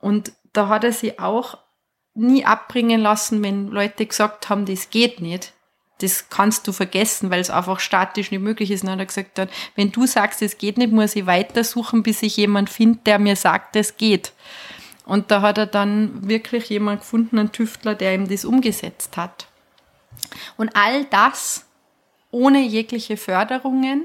Und 0.00 0.32
da 0.52 0.68
hat 0.68 0.84
er 0.84 0.92
sich 0.92 1.18
auch 1.18 1.56
nie 2.14 2.44
abbringen 2.44 3.00
lassen, 3.00 3.42
wenn 3.42 3.68
Leute 3.68 4.04
gesagt 4.04 4.50
haben, 4.50 4.66
das 4.66 4.90
geht 4.90 5.22
nicht. 5.22 5.54
Das 5.98 6.28
kannst 6.28 6.66
du 6.66 6.72
vergessen, 6.72 7.30
weil 7.30 7.40
es 7.40 7.50
einfach 7.50 7.80
statisch 7.80 8.30
nicht 8.30 8.40
möglich 8.40 8.70
ist. 8.70 8.82
Und 8.82 8.86
dann 8.86 8.94
hat 8.94 9.00
er 9.00 9.06
gesagt, 9.06 9.38
dann, 9.38 9.48
wenn 9.74 9.90
du 9.90 10.06
sagst, 10.06 10.42
es 10.42 10.56
geht 10.56 10.78
nicht, 10.78 10.92
muss 10.92 11.16
ich 11.16 11.26
weitersuchen, 11.26 12.02
bis 12.02 12.22
ich 12.22 12.36
jemand 12.36 12.70
finde, 12.70 13.00
der 13.04 13.18
mir 13.18 13.36
sagt, 13.36 13.74
es 13.76 13.96
geht. 13.96 14.32
Und 15.04 15.30
da 15.30 15.42
hat 15.42 15.58
er 15.58 15.66
dann 15.66 16.28
wirklich 16.28 16.68
jemand 16.68 17.00
gefunden, 17.00 17.38
einen 17.38 17.52
Tüftler, 17.52 17.94
der 17.94 18.14
ihm 18.14 18.28
das 18.28 18.44
umgesetzt 18.44 19.16
hat. 19.16 19.48
Und 20.56 20.76
all 20.76 21.04
das 21.06 21.64
ohne 22.30 22.60
jegliche 22.60 23.16
Förderungen, 23.16 24.04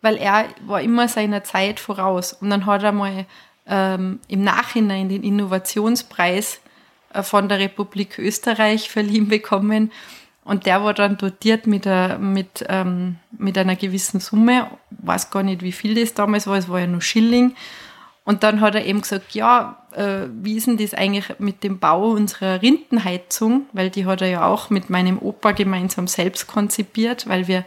weil 0.00 0.16
er 0.16 0.46
war 0.66 0.80
immer 0.80 1.08
seiner 1.08 1.44
Zeit 1.44 1.78
voraus. 1.78 2.32
Und 2.32 2.50
dann 2.50 2.66
hat 2.66 2.82
er 2.82 2.92
mal 2.92 3.26
ähm, 3.66 4.18
im 4.26 4.42
Nachhinein 4.42 5.08
den 5.08 5.22
Innovationspreis 5.22 6.60
äh, 7.12 7.22
von 7.22 7.48
der 7.48 7.58
Republik 7.58 8.18
Österreich 8.18 8.90
verliehen 8.90 9.28
bekommen 9.28 9.92
und 10.44 10.66
der 10.66 10.82
war 10.82 10.94
dann 10.94 11.16
dotiert 11.16 11.66
mit, 11.66 11.86
a, 11.86 12.18
mit, 12.18 12.64
ähm, 12.68 13.16
mit 13.36 13.58
einer 13.58 13.76
gewissen 13.76 14.20
Summe. 14.20 14.66
Weiß 14.90 15.30
gar 15.30 15.42
nicht, 15.42 15.62
wie 15.62 15.72
viel 15.72 15.94
das 15.94 16.14
damals 16.14 16.46
war. 16.46 16.56
Es 16.56 16.68
war 16.68 16.80
ja 16.80 16.86
nur 16.86 17.02
Schilling. 17.02 17.54
Und 18.24 18.42
dann 18.42 18.60
hat 18.60 18.74
er 18.74 18.84
eben 18.84 19.00
gesagt, 19.00 19.32
ja, 19.32 19.82
äh, 19.92 20.26
wie 20.32 20.56
ist 20.56 20.66
denn 20.66 20.76
das 20.76 20.94
eigentlich 20.94 21.38
mit 21.38 21.62
dem 21.62 21.78
Bau 21.78 22.10
unserer 22.10 22.62
Rindenheizung? 22.62 23.66
Weil 23.72 23.90
die 23.90 24.06
hat 24.06 24.22
er 24.22 24.28
ja 24.28 24.46
auch 24.46 24.70
mit 24.70 24.88
meinem 24.88 25.18
Opa 25.18 25.52
gemeinsam 25.52 26.06
selbst 26.06 26.46
konzipiert, 26.46 27.28
weil 27.28 27.48
wir 27.48 27.64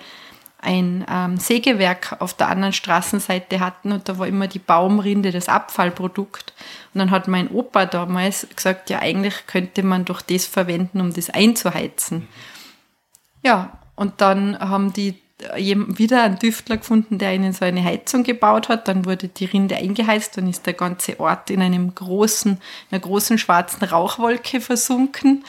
ein 0.62 1.06
ähm, 1.10 1.38
Sägewerk 1.38 2.16
auf 2.20 2.34
der 2.34 2.48
anderen 2.48 2.72
Straßenseite 2.72 3.60
hatten 3.60 3.92
und 3.92 4.08
da 4.08 4.18
war 4.18 4.28
immer 4.28 4.48
die 4.48 4.60
Baumrinde 4.60 5.32
das 5.32 5.50
Abfallprodukt. 5.50 6.54
Und 6.94 7.00
dann 7.00 7.12
hat 7.12 7.28
mein 7.28 7.50
Opa 7.50 7.86
damals 7.86 8.48
gesagt, 8.56 8.90
ja, 8.90 9.00
eigentlich 9.00 9.46
könnte 9.46 9.84
man 9.84 10.06
doch 10.06 10.22
das 10.22 10.46
verwenden, 10.46 11.02
um 11.02 11.14
das 11.14 11.30
einzuheizen. 11.30 12.30
Ja, 13.44 13.78
und 13.96 14.22
dann 14.22 14.58
haben 14.60 14.94
die 14.94 15.16
wieder 15.58 16.24
einen 16.24 16.40
Tüftler 16.40 16.78
gefunden, 16.78 17.18
der 17.18 17.34
ihnen 17.34 17.54
so 17.54 17.66
eine 17.66 17.84
Heizung 17.84 18.24
gebaut 18.24 18.70
hat. 18.70 18.88
Dann 18.88 19.06
wurde 19.06 19.28
die 19.28 19.46
Rinde 19.46 19.76
eingeheizt 19.76 20.38
und 20.38 20.48
ist 20.48 20.66
der 20.66 20.74
ganze 20.74 21.20
Ort 21.20 21.50
in 21.50 21.62
einem 21.62 21.94
großen, 21.94 22.60
einer 22.92 23.02
großen 23.02 23.38
schwarzen 23.38 23.84
Rauchwolke 23.84 24.62
versunken. 24.62 25.44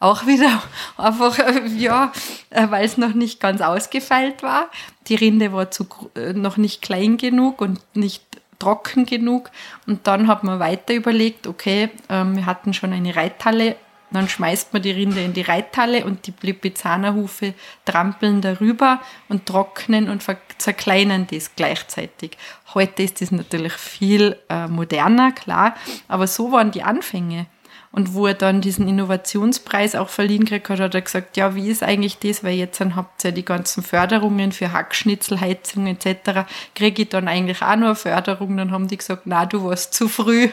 Auch 0.00 0.26
wieder 0.26 0.62
einfach, 0.96 1.38
ja, 1.76 2.12
weil 2.50 2.84
es 2.84 2.96
noch 2.96 3.14
nicht 3.14 3.40
ganz 3.40 3.60
ausgefeilt 3.60 4.42
war. 4.42 4.70
Die 5.08 5.14
Rinde 5.14 5.52
war 5.52 5.70
zu, 5.70 5.86
äh, 6.16 6.32
noch 6.32 6.56
nicht 6.56 6.82
klein 6.82 7.16
genug 7.16 7.60
und 7.60 7.80
nicht 7.94 8.22
trocken 8.58 9.04
genug. 9.04 9.50
Und 9.86 10.06
dann 10.06 10.26
hat 10.26 10.44
man 10.44 10.58
weiter 10.58 10.94
überlegt, 10.94 11.46
okay, 11.46 11.90
ähm, 12.08 12.36
wir 12.36 12.46
hatten 12.46 12.72
schon 12.72 12.92
eine 12.92 13.14
Reithalle 13.14 13.76
dann 14.14 14.28
schmeißt 14.28 14.72
man 14.72 14.82
die 14.82 14.90
Rinde 14.90 15.22
in 15.22 15.32
die 15.32 15.42
Reithalle 15.42 16.04
und 16.04 16.26
die 16.26 16.34
Lipizzanerhufe 16.40 17.54
trampeln 17.84 18.40
darüber 18.40 19.00
und 19.28 19.46
trocknen 19.46 20.08
und 20.08 20.24
zerkleinern 20.58 21.26
das 21.30 21.54
gleichzeitig. 21.56 22.38
Heute 22.74 23.02
ist 23.02 23.20
das 23.20 23.30
natürlich 23.30 23.72
viel 23.74 24.36
äh, 24.48 24.68
moderner, 24.68 25.32
klar, 25.32 25.74
aber 26.08 26.26
so 26.26 26.52
waren 26.52 26.70
die 26.70 26.82
Anfänge. 26.82 27.46
Und 27.94 28.12
wo 28.12 28.26
er 28.26 28.34
dann 28.34 28.60
diesen 28.60 28.88
Innovationspreis 28.88 29.94
auch 29.94 30.08
verliehen 30.08 30.44
gekriegt 30.44 30.68
hat, 30.68 30.80
hat 30.80 30.96
er 30.96 31.00
gesagt, 31.02 31.36
ja, 31.36 31.54
wie 31.54 31.70
ist 31.70 31.84
eigentlich 31.84 32.18
das, 32.18 32.42
weil 32.42 32.54
jetzt 32.54 32.80
dann 32.80 32.96
habt 32.96 33.24
ihr 33.24 33.30
die 33.30 33.44
ganzen 33.44 33.84
Förderungen 33.84 34.50
für 34.50 34.72
Hackschnitzelheizung 34.72 35.86
etc., 35.86 36.40
kriege 36.74 37.02
ich 37.02 37.08
dann 37.10 37.28
eigentlich 37.28 37.62
auch 37.62 37.76
nur 37.76 37.94
Förderung. 37.94 38.56
Dann 38.56 38.72
haben 38.72 38.88
die 38.88 38.96
gesagt, 38.96 39.22
na, 39.26 39.46
du 39.46 39.62
warst 39.62 39.94
zu 39.94 40.08
früh. 40.08 40.48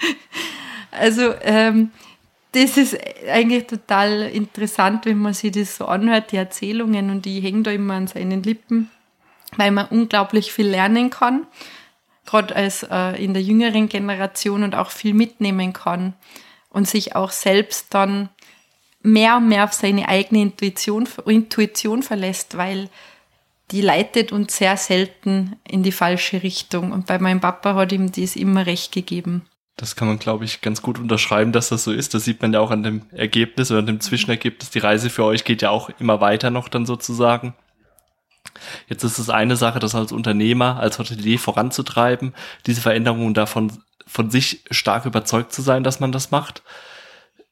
also 0.90 1.34
ähm, 1.42 1.90
das 2.52 2.76
ist 2.76 2.96
eigentlich 3.28 3.66
total 3.66 4.22
interessant, 4.22 5.04
wenn 5.06 5.18
man 5.18 5.34
sich 5.34 5.52
das 5.52 5.76
so 5.76 5.86
anhört, 5.86 6.32
die 6.32 6.36
Erzählungen 6.36 7.10
und 7.10 7.24
die 7.24 7.40
hängen 7.40 7.62
da 7.62 7.70
immer 7.70 7.94
an 7.94 8.06
seinen 8.06 8.42
Lippen, 8.42 8.90
weil 9.56 9.70
man 9.70 9.86
unglaublich 9.88 10.52
viel 10.52 10.66
lernen 10.66 11.10
kann, 11.10 11.46
gerade 12.24 12.56
als 12.56 12.84
äh, 12.84 13.22
in 13.22 13.34
der 13.34 13.42
jüngeren 13.42 13.88
Generation 13.88 14.62
und 14.62 14.74
auch 14.74 14.90
viel 14.90 15.14
mitnehmen 15.14 15.72
kann 15.72 16.14
und 16.70 16.88
sich 16.88 17.16
auch 17.16 17.30
selbst 17.30 17.92
dann 17.92 18.30
mehr 19.02 19.36
und 19.36 19.48
mehr 19.48 19.64
auf 19.64 19.72
seine 19.72 20.08
eigene 20.08 20.42
Intuition, 20.42 21.08
Intuition 21.26 22.02
verlässt, 22.02 22.56
weil 22.56 22.88
die 23.70 23.82
leitet 23.82 24.32
uns 24.32 24.56
sehr 24.56 24.76
selten 24.76 25.56
in 25.68 25.82
die 25.82 25.92
falsche 25.92 26.42
Richtung. 26.42 26.92
Und 26.92 27.06
bei 27.06 27.18
meinem 27.18 27.40
Papa 27.40 27.74
hat 27.74 27.92
ihm 27.92 28.10
dies 28.10 28.36
immer 28.36 28.66
recht 28.66 28.92
gegeben. 28.92 29.44
Das 29.78 29.94
kann 29.94 30.08
man, 30.08 30.18
glaube 30.18 30.44
ich, 30.44 30.60
ganz 30.60 30.82
gut 30.82 30.98
unterschreiben, 30.98 31.52
dass 31.52 31.68
das 31.68 31.84
so 31.84 31.92
ist. 31.92 32.12
Das 32.12 32.24
sieht 32.24 32.42
man 32.42 32.52
ja 32.52 32.58
auch 32.58 32.72
an 32.72 32.82
dem 32.82 33.02
Ergebnis 33.12 33.70
oder 33.70 33.78
an 33.78 33.86
dem 33.86 34.00
Zwischenergebnis. 34.00 34.70
Die 34.70 34.80
Reise 34.80 35.08
für 35.08 35.24
euch 35.24 35.44
geht 35.44 35.62
ja 35.62 35.70
auch 35.70 35.88
immer 36.00 36.20
weiter 36.20 36.50
noch 36.50 36.68
dann 36.68 36.84
sozusagen. 36.84 37.54
Jetzt 38.88 39.04
ist 39.04 39.18
es 39.18 39.30
eine 39.30 39.54
Sache, 39.54 39.78
das 39.78 39.94
als 39.94 40.10
Unternehmer, 40.10 40.80
als 40.80 40.98
Hotelier 40.98 41.38
voranzutreiben, 41.38 42.34
diese 42.66 42.80
Veränderungen 42.80 43.34
davon 43.34 43.70
von 44.04 44.30
sich 44.30 44.64
stark 44.72 45.06
überzeugt 45.06 45.52
zu 45.52 45.62
sein, 45.62 45.84
dass 45.84 46.00
man 46.00 46.10
das 46.10 46.32
macht. 46.32 46.64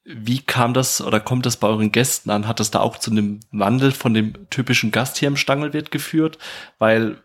Wie 0.03 0.39
kam 0.39 0.73
das 0.73 0.99
oder 0.99 1.21
kommt 1.21 1.45
das 1.45 1.55
bei 1.55 1.69
euren 1.69 1.93
Gästen 1.93 2.29
an? 2.29 2.45
Hat 2.45 2.59
das 2.59 2.71
da 2.71 2.81
auch 2.81 2.97
zu 2.97 3.09
einem 3.09 3.39
Wandel 3.51 3.93
von 3.93 4.13
dem 4.13 4.49
typischen 4.49 4.91
Gast 4.91 5.17
hier 5.17 5.29
im 5.29 5.37
Stangelwirt 5.37 5.91
geführt? 5.91 6.39
Weil 6.77 7.21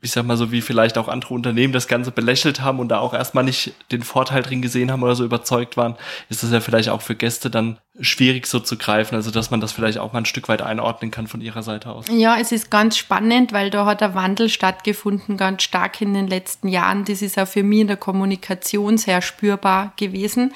ich 0.00 0.12
sag 0.12 0.24
mal 0.24 0.36
so, 0.36 0.52
wie 0.52 0.60
vielleicht 0.60 0.96
auch 0.96 1.08
andere 1.08 1.34
Unternehmen 1.34 1.72
das 1.72 1.88
Ganze 1.88 2.12
belächelt 2.12 2.60
haben 2.60 2.78
und 2.78 2.88
da 2.88 3.00
auch 3.00 3.14
erstmal 3.14 3.42
nicht 3.42 3.72
den 3.90 4.02
Vorteil 4.02 4.42
drin 4.42 4.62
gesehen 4.62 4.92
haben 4.92 5.02
oder 5.02 5.16
so 5.16 5.24
überzeugt 5.24 5.76
waren, 5.76 5.96
ist 6.28 6.44
es 6.44 6.52
ja 6.52 6.60
vielleicht 6.60 6.88
auch 6.88 7.02
für 7.02 7.16
Gäste 7.16 7.50
dann 7.50 7.78
schwierig 8.00 8.46
so 8.46 8.60
zu 8.60 8.76
greifen, 8.78 9.16
also 9.16 9.32
dass 9.32 9.50
man 9.50 9.60
das 9.60 9.72
vielleicht 9.72 9.98
auch 9.98 10.12
mal 10.12 10.20
ein 10.20 10.24
Stück 10.24 10.48
weit 10.48 10.62
einordnen 10.62 11.10
kann 11.10 11.26
von 11.26 11.40
ihrer 11.40 11.64
Seite 11.64 11.90
aus. 11.90 12.06
Ja, 12.10 12.36
es 12.38 12.52
ist 12.52 12.70
ganz 12.70 12.96
spannend, 12.96 13.52
weil 13.52 13.70
da 13.70 13.86
hat 13.86 14.00
der 14.00 14.14
Wandel 14.14 14.48
stattgefunden, 14.48 15.36
ganz 15.36 15.64
stark 15.64 16.00
in 16.00 16.14
den 16.14 16.28
letzten 16.28 16.68
Jahren. 16.68 17.04
Das 17.04 17.20
ist 17.20 17.36
auch 17.36 17.48
für 17.48 17.64
mich 17.64 17.80
in 17.80 17.88
der 17.88 17.96
Kommunikation 17.96 18.98
sehr 18.98 19.20
spürbar 19.20 19.94
gewesen. 19.96 20.54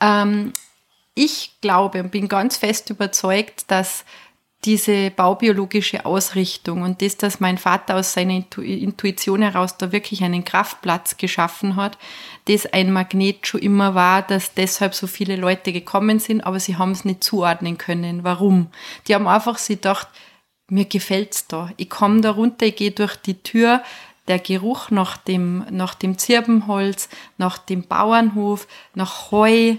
Ähm, 0.00 0.54
ich 1.14 1.56
glaube 1.60 2.00
und 2.00 2.10
bin 2.10 2.28
ganz 2.28 2.56
fest 2.56 2.88
überzeugt, 2.88 3.70
dass 3.70 4.04
diese 4.64 5.10
baubiologische 5.10 6.04
Ausrichtung 6.04 6.82
und 6.82 7.00
das, 7.00 7.16
dass 7.16 7.38
mein 7.38 7.58
Vater 7.58 7.96
aus 7.96 8.12
seiner 8.12 8.42
Intuition 8.56 9.42
heraus 9.42 9.76
da 9.76 9.92
wirklich 9.92 10.24
einen 10.24 10.44
Kraftplatz 10.44 11.16
geschaffen 11.16 11.76
hat, 11.76 11.96
das 12.46 12.66
ein 12.66 12.92
Magnet 12.92 13.46
schon 13.46 13.60
immer 13.60 13.94
war, 13.94 14.22
dass 14.22 14.54
deshalb 14.54 14.94
so 14.94 15.06
viele 15.06 15.36
Leute 15.36 15.72
gekommen 15.72 16.18
sind, 16.18 16.40
aber 16.40 16.58
sie 16.58 16.76
haben 16.76 16.90
es 16.90 17.04
nicht 17.04 17.22
zuordnen 17.22 17.78
können. 17.78 18.24
Warum? 18.24 18.68
Die 19.06 19.14
haben 19.14 19.28
einfach 19.28 19.58
sie 19.58 19.76
gedacht, 19.76 20.08
mir 20.68 20.86
gefällt's 20.86 21.46
da. 21.46 21.70
Ich 21.76 21.88
komme 21.88 22.20
da 22.20 22.32
runter, 22.32 22.66
ich 22.66 22.76
gehe 22.76 22.90
durch 22.90 23.16
die 23.16 23.40
Tür, 23.42 23.82
der 24.26 24.40
Geruch 24.40 24.90
nach 24.90 25.16
dem, 25.16 25.64
nach 25.70 25.94
dem 25.94 26.18
Zirbenholz, 26.18 27.08
nach 27.38 27.58
dem 27.58 27.84
Bauernhof, 27.84 28.66
nach 28.94 29.30
Heu, 29.30 29.76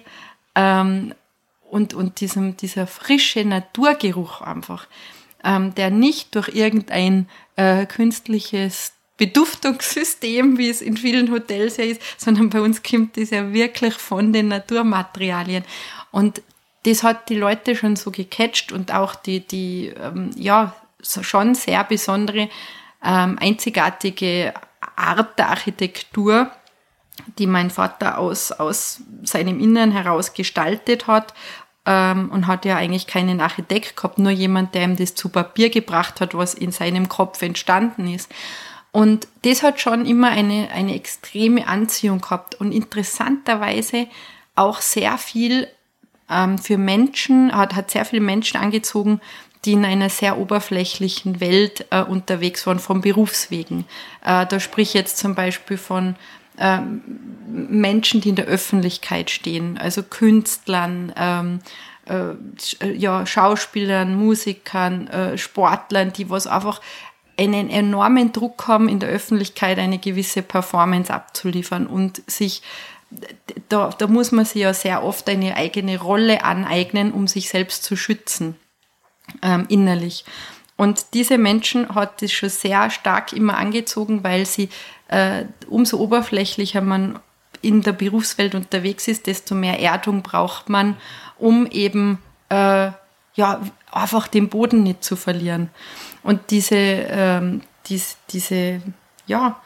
ähm, 0.56 1.14
und, 1.70 1.94
und 1.94 2.22
diesem, 2.22 2.58
dieser 2.58 2.88
frische 2.88 3.46
Naturgeruch 3.46 4.42
einfach, 4.42 4.88
ähm, 5.44 5.74
der 5.76 5.90
nicht 5.90 6.36
durch 6.36 6.50
irgendein 6.50 7.30
äh, 7.56 7.86
künstliches 7.86 8.94
Beduftungssystem, 9.18 10.58
wie 10.58 10.70
es 10.70 10.82
in 10.82 10.98
vielen 10.98 11.32
Hotels 11.32 11.78
ja 11.78 11.84
ist, 11.84 12.02
sondern 12.18 12.50
bei 12.50 12.62
uns 12.62 12.82
kommt 12.84 13.18
das 13.18 13.32
ja 13.32 13.54
wirklich 13.54 13.94
von 13.94 14.34
den 14.34 14.48
Naturmaterialien. 14.48 15.64
Und 16.12 16.42
das 16.84 17.04
hat 17.04 17.30
die 17.30 17.36
Leute 17.36 17.76
schon 17.76 17.98
so 17.98 18.12
gecatcht 18.12 18.72
und 18.72 18.94
auch 18.94 19.16
die, 19.16 19.42
die 19.42 19.88
ähm, 19.88 20.32
ja, 20.36 20.74
schon 21.02 21.54
sehr 21.54 21.84
besondere, 21.84 22.50
ähm, 23.04 23.38
einzigartige 23.40 24.54
Art 24.96 25.38
der 25.38 25.50
Architektur, 25.50 26.52
die 27.38 27.48
mein 27.48 27.70
Vater 27.70 28.18
aus, 28.18 28.52
aus 28.52 29.02
seinem 29.24 29.60
Innern 29.60 29.92
heraus 29.92 30.34
gestaltet 30.34 31.08
hat 31.08 31.34
ähm, 31.86 32.30
und 32.32 32.48
hat 32.48 32.66
ja 32.66 32.78
eigentlich 32.78 33.08
keinen 33.08 33.42
Architekt 33.42 33.96
gehabt, 33.96 34.20
nur 34.20 34.32
jemand, 34.32 34.76
der 34.76 34.84
ihm 34.84 34.96
das 34.96 35.16
zu 35.16 35.30
Papier 35.30 35.70
gebracht 35.70 36.22
hat, 36.22 36.34
was 36.34 36.54
in 36.54 36.72
seinem 36.72 37.10
Kopf 37.10 37.42
entstanden 37.42 38.08
ist. 38.14 38.30
Und 38.92 39.28
das 39.44 39.62
hat 39.62 39.80
schon 39.80 40.06
immer 40.06 40.30
eine, 40.30 40.70
eine 40.72 40.96
extreme 40.96 41.68
Anziehung 41.68 42.22
gehabt 42.22 42.56
und 42.56 42.72
interessanterweise 42.72 44.08
auch 44.56 44.82
sehr 44.82 45.18
viel 45.18 45.68
ähm, 46.30 46.58
für 46.58 46.78
Menschen, 46.78 47.56
hat, 47.56 47.76
hat 47.76 47.92
sehr 47.92 48.06
viele 48.06 48.22
Menschen 48.22 48.60
angezogen, 48.60 49.22
die 49.66 49.74
in 49.74 49.86
einer 49.86 50.10
sehr 50.10 50.38
oberflächlichen 50.38 51.40
Welt 51.40 51.86
äh, 51.92 52.02
unterwegs 52.02 52.66
waren, 52.66 52.80
von 52.80 53.02
Berufswegen. 53.02 53.86
Äh, 54.24 54.46
da 54.46 54.60
sprich 54.60 54.90
ich 54.90 54.94
jetzt 54.94 55.18
zum 55.18 55.36
Beispiel 55.36 55.78
von 55.78 56.16
ähm, 56.60 57.02
Menschen, 57.48 58.22
die 58.22 58.30
in 58.30 58.36
der 58.36 58.46
Öffentlichkeit 58.46 59.30
stehen, 59.32 59.78
also 59.78 60.04
Künstlern, 60.04 61.14
ähm, 61.18 61.60
äh, 62.06 62.92
ja, 62.94 63.26
Schauspielern, 63.26 64.16
Musikern, 64.16 65.08
äh, 65.08 65.38
Sportlern, 65.38 66.14
die 66.14 66.30
was 66.30 66.48
einfach 66.48 66.82
einen 67.38 67.70
enormen 67.70 68.32
Druck 68.34 68.68
haben, 68.68 68.90
in 68.90 69.00
der 69.00 69.10
Öffentlichkeit 69.10 69.80
eine 69.80 69.98
gewisse 69.98 70.42
Performance 70.42 71.14
abzuliefern 71.14 71.88
und 71.88 72.22
sich 72.30 72.62
da, 73.70 73.90
da 73.90 74.08
muss 74.08 74.32
man 74.32 74.46
sich 74.46 74.62
ja 74.62 74.74
sehr 74.74 75.04
oft 75.04 75.28
eine 75.30 75.56
eigene 75.56 76.00
Rolle 76.00 76.44
aneignen, 76.44 77.12
um 77.12 77.28
sich 77.28 77.50
selbst 77.50 77.84
zu 77.84 77.96
schützen. 77.96 78.56
ähm, 79.42 79.66
innerlich. 79.70 80.26
Und 80.80 81.14
diese 81.14 81.38
Menschen 81.38 81.94
hat 81.94 82.24
es 82.24 82.32
schon 82.32 82.48
sehr 82.48 82.90
stark 82.90 83.34
immer 83.34 83.58
angezogen, 83.58 84.24
weil 84.24 84.46
sie 84.46 84.70
äh, 85.10 85.44
umso 85.68 85.98
oberflächlicher 85.98 86.80
man 86.80 87.20
in 87.62 87.82
der 87.82 87.92
Berufswelt 87.92 88.56
unterwegs 88.56 89.10
ist, 89.10 89.28
desto 89.28 89.56
mehr 89.56 89.82
Erdung 89.82 90.22
braucht 90.22 90.70
man, 90.70 90.96
um 91.38 91.68
eben 91.68 92.20
äh, 92.48 92.92
ja 93.36 93.62
einfach 93.92 94.30
den 94.30 94.48
Boden 94.48 94.84
nicht 94.84 95.04
zu 95.04 95.18
verlieren. 95.18 95.70
Und 96.24 96.50
diese, 96.50 96.78
ähm, 96.78 97.60
dies, 97.88 98.16
diese, 98.30 98.82
ja, 99.28 99.60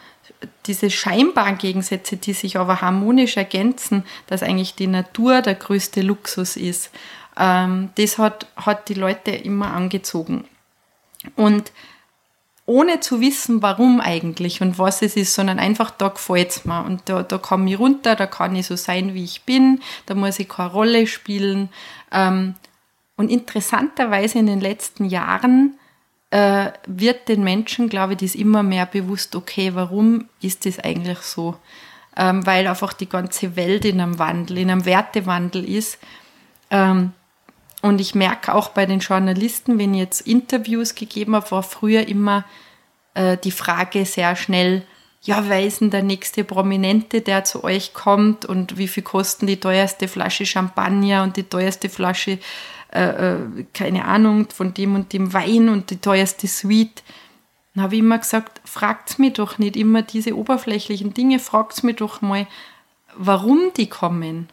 diese 0.65 0.89
scheinbaren 0.89 1.59
Gegensätze, 1.59 2.17
die 2.17 2.33
sich 2.33 2.57
aber 2.57 2.81
harmonisch 2.81 3.37
ergänzen, 3.37 4.03
dass 4.25 4.41
eigentlich 4.41 4.73
die 4.73 4.87
Natur 4.87 5.43
der 5.43 5.53
größte 5.53 6.01
Luxus 6.01 6.57
ist, 6.57 6.89
ähm, 7.37 7.91
das 7.99 8.17
hat, 8.17 8.47
hat 8.55 8.89
die 8.89 8.95
Leute 8.95 9.29
immer 9.29 9.75
angezogen. 9.75 10.45
Und 11.35 11.71
ohne 12.65 13.01
zu 13.01 13.19
wissen, 13.19 13.61
warum 13.61 13.99
eigentlich 13.99 14.61
und 14.61 14.79
was 14.79 15.01
es 15.01 15.17
ist, 15.17 15.33
sondern 15.33 15.59
einfach, 15.59 15.91
da 15.91 16.07
gefällt's 16.09 16.63
mir. 16.63 16.83
Und 16.85 17.01
da, 17.05 17.23
da 17.23 17.37
komme 17.37 17.69
ich 17.69 17.77
runter, 17.77 18.15
da 18.15 18.25
kann 18.25 18.55
ich 18.55 18.67
so 18.67 18.75
sein, 18.75 19.13
wie 19.13 19.23
ich 19.23 19.43
bin, 19.43 19.81
da 20.05 20.15
muss 20.15 20.39
ich 20.39 20.47
keine 20.47 20.71
Rolle 20.71 21.07
spielen. 21.07 21.69
Ähm, 22.11 22.55
und 23.17 23.29
interessanterweise 23.29 24.39
in 24.39 24.47
den 24.47 24.61
letzten 24.61 25.05
Jahren 25.05 25.77
äh, 26.31 26.71
wird 26.87 27.27
den 27.27 27.43
Menschen, 27.43 27.89
glaube 27.89 28.13
ich, 28.13 28.19
das 28.19 28.35
immer 28.35 28.63
mehr 28.63 28.85
bewusst, 28.85 29.35
okay, 29.35 29.75
warum 29.75 30.29
ist 30.41 30.65
das 30.65 30.79
eigentlich 30.79 31.19
so? 31.19 31.55
Ähm, 32.15 32.45
weil 32.45 32.65
einfach 32.65 32.93
die 32.93 33.09
ganze 33.09 33.55
Welt 33.55 33.85
in 33.85 33.99
einem 33.99 34.19
Wandel, 34.19 34.57
in 34.59 34.71
einem 34.71 34.85
Wertewandel 34.85 35.67
ist. 35.67 35.99
Ähm, 36.71 37.11
und 37.83 37.99
ich 37.99 38.15
merke 38.15 38.55
auch 38.55 38.69
bei 38.69 38.85
den 38.85 38.99
Journalisten, 38.99 39.77
wenn 39.77 39.93
ich 39.93 39.99
jetzt 39.99 40.21
Interviews 40.21 40.95
gegeben 40.95 41.35
habe, 41.35 41.51
war 41.51 41.63
früher 41.63 42.07
immer 42.07 42.45
äh, 43.13 43.37
die 43.37 43.51
Frage 43.51 44.05
sehr 44.05 44.37
schnell, 44.37 44.83
ja, 45.21 45.43
wer 45.49 45.65
ist 45.65 45.81
denn 45.81 45.89
der 45.89 46.01
nächste 46.01 46.45
Prominente, 46.45 47.19
der 47.19 47.43
zu 47.43 47.63
euch 47.63 47.93
kommt 47.93 48.45
und 48.45 48.77
wie 48.77 48.87
viel 48.87 49.03
kosten 49.03 49.47
die 49.47 49.59
teuerste 49.59 50.07
Flasche 50.07 50.45
Champagner 50.45 51.23
und 51.23 51.35
die 51.35 51.43
teuerste 51.43 51.89
Flasche, 51.89 52.39
äh, 52.93 53.33
äh, 53.33 53.65
keine 53.73 54.05
Ahnung, 54.05 54.47
von 54.49 54.73
dem 54.73 54.95
und 54.95 55.11
dem 55.11 55.33
Wein 55.33 55.67
und 55.67 55.89
die 55.89 55.97
teuerste 55.97 56.47
Suite. 56.47 57.03
Dann 57.75 57.83
habe 57.83 57.95
ich 57.95 57.99
immer 57.99 58.17
gesagt, 58.17 58.61
fragt 58.63 59.19
mich 59.19 59.33
doch 59.33 59.57
nicht 59.57 59.75
immer 59.75 60.03
diese 60.03 60.37
oberflächlichen 60.37 61.13
Dinge, 61.13 61.39
fragt 61.39 61.83
mich 61.83 61.97
doch 61.97 62.21
mal, 62.21 62.47
warum 63.17 63.71
die 63.75 63.87
kommen 63.87 64.47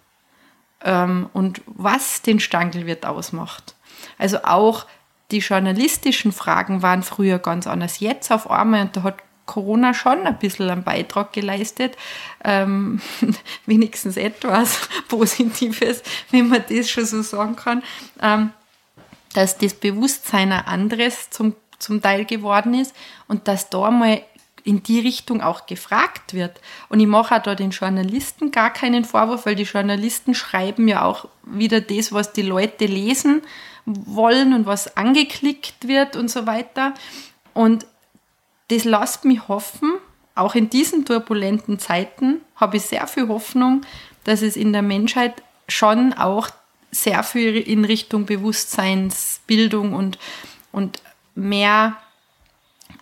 ähm, 0.84 1.28
und 1.32 1.62
was 1.66 2.22
den 2.22 2.40
Stangelwirt 2.40 3.06
ausmacht. 3.06 3.74
Also 4.18 4.38
auch 4.44 4.86
die 5.30 5.38
journalistischen 5.38 6.32
Fragen 6.32 6.82
waren 6.82 7.02
früher 7.02 7.38
ganz 7.38 7.66
anders. 7.66 8.00
Jetzt 8.00 8.32
auf 8.32 8.50
einmal, 8.50 8.82
und 8.82 8.96
da 8.96 9.02
hat 9.02 9.18
Corona 9.46 9.94
schon 9.94 10.26
ein 10.26 10.38
bisschen 10.38 10.70
einen 10.70 10.84
Beitrag 10.84 11.32
geleistet, 11.32 11.96
ähm, 12.44 13.00
wenigstens 13.66 14.16
etwas 14.16 14.88
Positives, 15.08 16.02
wenn 16.30 16.48
man 16.48 16.64
das 16.68 16.88
schon 16.88 17.04
so 17.04 17.22
sagen 17.22 17.56
kann, 17.56 17.82
ähm, 18.22 18.50
dass 19.34 19.58
das 19.58 19.74
Bewusstsein 19.74 20.52
ein 20.52 20.66
anderes 20.66 21.30
zum, 21.30 21.54
zum 21.78 22.00
Teil 22.00 22.24
geworden 22.24 22.74
ist 22.74 22.94
und 23.26 23.48
dass 23.48 23.70
da 23.70 23.90
mal 23.90 24.22
in 24.64 24.82
die 24.82 25.00
Richtung 25.00 25.40
auch 25.40 25.66
gefragt 25.66 26.34
wird. 26.34 26.60
Und 26.88 27.00
ich 27.00 27.06
mache 27.06 27.36
auch 27.36 27.42
da 27.42 27.54
den 27.54 27.70
Journalisten 27.70 28.50
gar 28.50 28.72
keinen 28.72 29.04
Vorwurf, 29.04 29.46
weil 29.46 29.54
die 29.54 29.64
Journalisten 29.64 30.34
schreiben 30.34 30.88
ja 30.88 31.04
auch 31.04 31.28
wieder 31.42 31.80
das, 31.80 32.12
was 32.12 32.32
die 32.32 32.42
Leute 32.42 32.86
lesen 32.86 33.42
wollen 33.86 34.54
und 34.54 34.66
was 34.66 34.96
angeklickt 34.96 35.88
wird 35.88 36.16
und 36.16 36.30
so 36.30 36.46
weiter. 36.46 36.94
Und 37.54 37.86
das 38.68 38.84
lässt 38.84 39.24
mich 39.24 39.48
hoffen, 39.48 39.94
auch 40.34 40.54
in 40.54 40.70
diesen 40.70 41.04
turbulenten 41.04 41.78
Zeiten 41.78 42.40
habe 42.56 42.76
ich 42.76 42.84
sehr 42.84 43.06
viel 43.06 43.28
Hoffnung, 43.28 43.82
dass 44.24 44.42
es 44.42 44.56
in 44.56 44.72
der 44.72 44.82
Menschheit 44.82 45.42
schon 45.68 46.12
auch 46.12 46.48
sehr 46.90 47.22
viel 47.22 47.56
in 47.56 47.84
Richtung 47.84 48.26
Bewusstseinsbildung 48.26 49.92
und, 49.92 50.18
und 50.72 51.02
mehr 51.34 51.96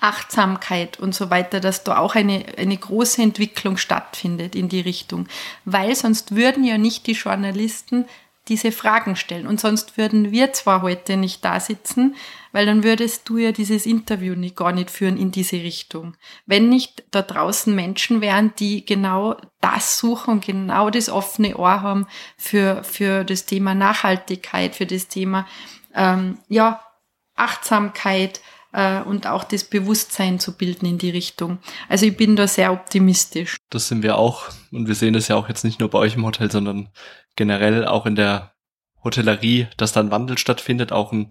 Achtsamkeit 0.01 0.99
und 1.01 1.15
so 1.15 1.31
weiter, 1.31 1.61
dass 1.61 1.85
da 1.85 1.99
auch 1.99 2.15
eine, 2.15 2.45
eine 2.57 2.77
große 2.77 3.23
Entwicklung 3.23 3.77
stattfindet 3.77 4.55
in 4.55 4.69
die 4.69 4.81
Richtung. 4.81 5.29
Weil 5.65 5.95
sonst 5.95 6.35
würden 6.35 6.65
ja 6.65 6.79
nicht 6.79 7.07
die 7.07 7.13
Journalisten 7.13 8.07
diese 8.49 8.73
Fragen 8.73 9.17
stellen. 9.17 9.47
Und 9.47 9.61
sonst 9.61 9.97
würden 9.97 10.31
wir 10.31 10.53
zwar 10.53 10.83
heute 10.83 11.17
nicht 11.17 11.45
da 11.45 11.61
sitzen, 11.61 12.17
weil 12.53 12.67
dann 12.67 12.83
würdest 12.83 13.29
du 13.29 13.37
ja 13.37 13.53
dieses 13.53 13.85
Interview 13.87 14.35
nicht, 14.35 14.57
gar 14.57 14.73
nicht 14.73 14.91
führen 14.91 15.17
in 15.17 15.31
diese 15.31 15.57
Richtung. 15.57 16.17
Wenn 16.47 16.69
nicht 16.69 17.05
da 17.11 17.23
draußen 17.23 17.75
Menschen 17.75 18.21
wären, 18.21 18.55
die 18.59 18.85
genau 18.85 19.37
das 19.61 19.99
suchen 19.99 20.41
genau 20.41 20.89
das 20.91 21.09
offene 21.11 21.57
Ohr 21.57 21.83
haben 21.83 22.07
für, 22.37 22.83
für 22.85 23.25
das 23.25 23.45
Thema 23.45 23.75
Nachhaltigkeit, 23.75 24.75
für 24.75 24.87
das 24.87 25.09
Thema 25.09 25.47
ähm, 25.95 26.39
ja, 26.49 26.81
Achtsamkeit, 27.35 28.41
äh, 28.79 29.03
und 29.03 29.27
auch 29.27 29.43
das 29.43 29.65
Bewusstsein 29.65 30.39
zu 30.39 30.57
bilden 30.57 30.87
in 30.87 30.99
die 30.99 31.11
Richtung. 31.11 31.59
Also 31.89 32.07
ich 32.07 32.17
bin 32.17 32.37
da 32.37 32.47
sehr 32.47 32.73
optimistisch. 32.73 33.57
Das 33.71 33.89
sind 33.89 34.05
wir 34.05 34.17
auch 34.17 34.51
und 34.71 34.87
wir 34.87 34.95
sehen 34.95 35.15
das 35.15 35.27
ja 35.27 35.35
auch 35.35 35.49
jetzt 35.49 35.65
nicht 35.65 35.81
nur 35.81 35.91
bei 35.91 35.99
euch 35.99 36.15
im 36.15 36.25
Hotel, 36.25 36.49
sondern 36.51 36.89
generell 37.35 37.87
auch 37.87 38.07
in 38.07 38.15
der 38.15 38.55
Hotellerie, 39.03 39.67
dass 39.77 39.93
da 39.93 40.01
ein 40.01 40.13
Wandel 40.13 40.39
stattfindet, 40.39 40.93
auch 40.93 41.13
ein 41.13 41.31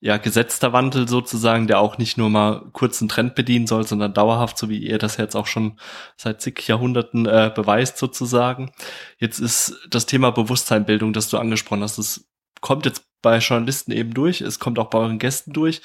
ja, 0.00 0.18
gesetzter 0.18 0.74
Wandel 0.74 1.08
sozusagen, 1.08 1.66
der 1.66 1.80
auch 1.80 1.96
nicht 1.96 2.18
nur 2.18 2.28
mal 2.28 2.68
kurzen 2.72 3.08
Trend 3.08 3.34
bedienen 3.34 3.66
soll, 3.66 3.86
sondern 3.86 4.12
dauerhaft, 4.12 4.58
so 4.58 4.68
wie 4.68 4.78
ihr 4.78 4.98
das 4.98 5.16
jetzt 5.16 5.34
auch 5.34 5.46
schon 5.46 5.80
seit 6.18 6.42
zig 6.42 6.68
Jahrhunderten 6.68 7.24
äh, 7.24 7.50
beweist 7.54 7.96
sozusagen. 7.96 8.72
Jetzt 9.16 9.38
ist 9.38 9.74
das 9.88 10.04
Thema 10.04 10.30
Bewusstseinbildung, 10.30 11.14
das 11.14 11.30
du 11.30 11.38
angesprochen 11.38 11.82
hast, 11.82 11.96
das 11.96 12.28
kommt 12.60 12.84
jetzt 12.84 13.06
bei 13.22 13.38
Journalisten 13.38 13.92
eben 13.92 14.12
durch, 14.12 14.42
es 14.42 14.58
kommt 14.58 14.78
auch 14.78 14.90
bei 14.90 14.98
euren 14.98 15.18
Gästen 15.18 15.54
durch. 15.54 15.80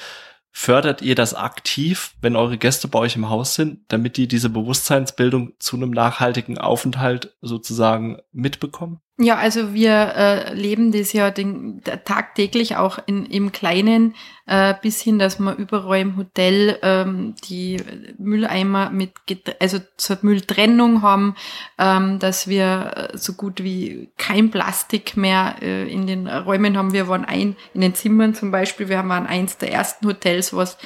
Fördert 0.53 1.01
ihr 1.01 1.15
das 1.15 1.33
aktiv, 1.33 2.13
wenn 2.21 2.35
eure 2.35 2.57
Gäste 2.57 2.87
bei 2.87 2.99
euch 2.99 3.15
im 3.15 3.29
Haus 3.29 3.55
sind, 3.55 3.79
damit 3.87 4.17
die 4.17 4.27
diese 4.27 4.49
Bewusstseinsbildung 4.49 5.53
zu 5.59 5.77
einem 5.77 5.91
nachhaltigen 5.91 6.57
Aufenthalt 6.57 7.35
sozusagen 7.41 8.19
mitbekommen? 8.31 8.99
Ja, 9.23 9.35
also 9.35 9.75
wir 9.75 10.15
äh, 10.15 10.53
leben 10.55 10.91
das 10.91 11.13
ja 11.13 11.29
den, 11.29 11.83
tagtäglich 12.05 12.77
auch 12.77 12.97
in, 13.05 13.27
im 13.27 13.51
Kleinen, 13.51 14.15
äh, 14.47 14.73
bis 14.81 14.99
hin, 14.99 15.19
dass 15.19 15.39
wir 15.39 15.55
überall 15.55 15.99
im 15.99 16.17
Hotel 16.17 16.79
ähm, 16.81 17.35
die 17.47 17.77
Mülleimer 18.17 18.89
mit, 18.89 19.11
also 19.59 19.77
zur 19.95 20.17
Mülltrennung 20.23 21.03
haben, 21.03 21.35
ähm, 21.77 22.17
dass 22.17 22.47
wir 22.47 23.11
äh, 23.13 23.17
so 23.17 23.33
gut 23.33 23.63
wie 23.63 24.09
kein 24.17 24.49
Plastik 24.49 25.15
mehr 25.17 25.57
äh, 25.61 25.87
in 25.87 26.07
den 26.07 26.27
Räumen 26.27 26.75
haben. 26.75 26.91
Wir 26.91 27.07
waren 27.07 27.23
ein, 27.23 27.55
in 27.75 27.81
den 27.81 27.93
Zimmern 27.93 28.33
zum 28.33 28.49
Beispiel, 28.49 28.89
wir 28.89 29.07
waren 29.07 29.27
eins 29.27 29.57
der 29.57 29.71
ersten 29.71 30.07
Hotels, 30.07 30.51
was 30.51 30.79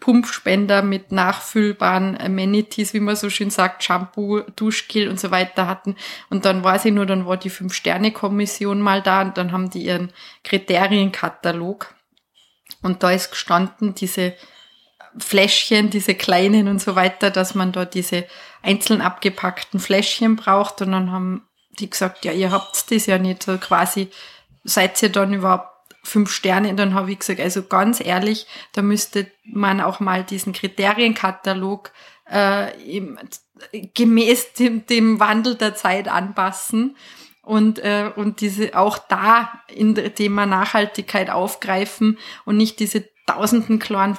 Pumpspender 0.00 0.82
mit 0.82 1.10
nachfüllbaren 1.10 2.16
Amenities, 2.16 2.94
wie 2.94 3.00
man 3.00 3.16
so 3.16 3.30
schön 3.30 3.50
sagt, 3.50 3.82
Shampoo, 3.82 4.40
Duschgel 4.54 5.08
und 5.08 5.18
so 5.18 5.30
weiter 5.30 5.66
hatten. 5.66 5.96
Und 6.30 6.44
dann 6.44 6.62
weiß 6.62 6.84
ich 6.84 6.92
nur, 6.92 7.04
dann 7.04 7.26
war 7.26 7.36
die 7.36 7.50
Fünf-Sterne-Kommission 7.50 8.80
mal 8.80 9.02
da 9.02 9.22
und 9.22 9.36
dann 9.36 9.50
haben 9.50 9.70
die 9.70 9.84
ihren 9.84 10.12
Kriterienkatalog. 10.44 11.94
Und 12.82 13.02
da 13.02 13.10
ist 13.10 13.30
gestanden, 13.30 13.94
diese 13.94 14.34
Fläschchen, 15.18 15.90
diese 15.90 16.14
kleinen 16.14 16.68
und 16.68 16.80
so 16.80 16.94
weiter, 16.94 17.30
dass 17.30 17.56
man 17.56 17.72
da 17.72 17.84
diese 17.84 18.24
einzeln 18.62 19.00
abgepackten 19.00 19.80
Fläschchen 19.80 20.36
braucht. 20.36 20.80
Und 20.80 20.92
dann 20.92 21.10
haben 21.10 21.48
die 21.78 21.90
gesagt, 21.90 22.24
ja, 22.24 22.32
ihr 22.32 22.52
habt 22.52 22.90
das 22.90 23.06
ja 23.06 23.18
nicht 23.18 23.42
so 23.42 23.58
quasi, 23.58 24.10
seid 24.64 25.02
ihr 25.02 25.10
dann 25.10 25.32
überhaupt 25.32 25.77
fünf 26.08 26.30
Sterne. 26.30 26.70
Und 26.70 26.76
dann 26.76 26.94
habe 26.94 27.12
ich 27.12 27.20
gesagt, 27.20 27.40
also 27.40 27.62
ganz 27.62 28.04
ehrlich, 28.04 28.46
da 28.72 28.82
müsste 28.82 29.30
man 29.44 29.80
auch 29.80 30.00
mal 30.00 30.24
diesen 30.24 30.52
Kriterienkatalog 30.52 31.92
äh, 32.30 32.98
im, 32.98 33.18
gemäß 33.94 34.52
dem, 34.54 34.86
dem 34.86 35.20
Wandel 35.20 35.54
der 35.54 35.74
Zeit 35.74 36.08
anpassen 36.08 36.96
und, 37.42 37.78
äh, 37.78 38.10
und 38.14 38.40
diese 38.40 38.76
auch 38.76 38.98
da 38.98 39.62
in 39.68 39.94
dem 39.94 40.14
Thema 40.14 40.46
Nachhaltigkeit 40.46 41.30
aufgreifen 41.30 42.18
und 42.44 42.56
nicht 42.56 42.78
diese 42.78 43.04
tausenden 43.26 43.78
kleinen 43.78 44.16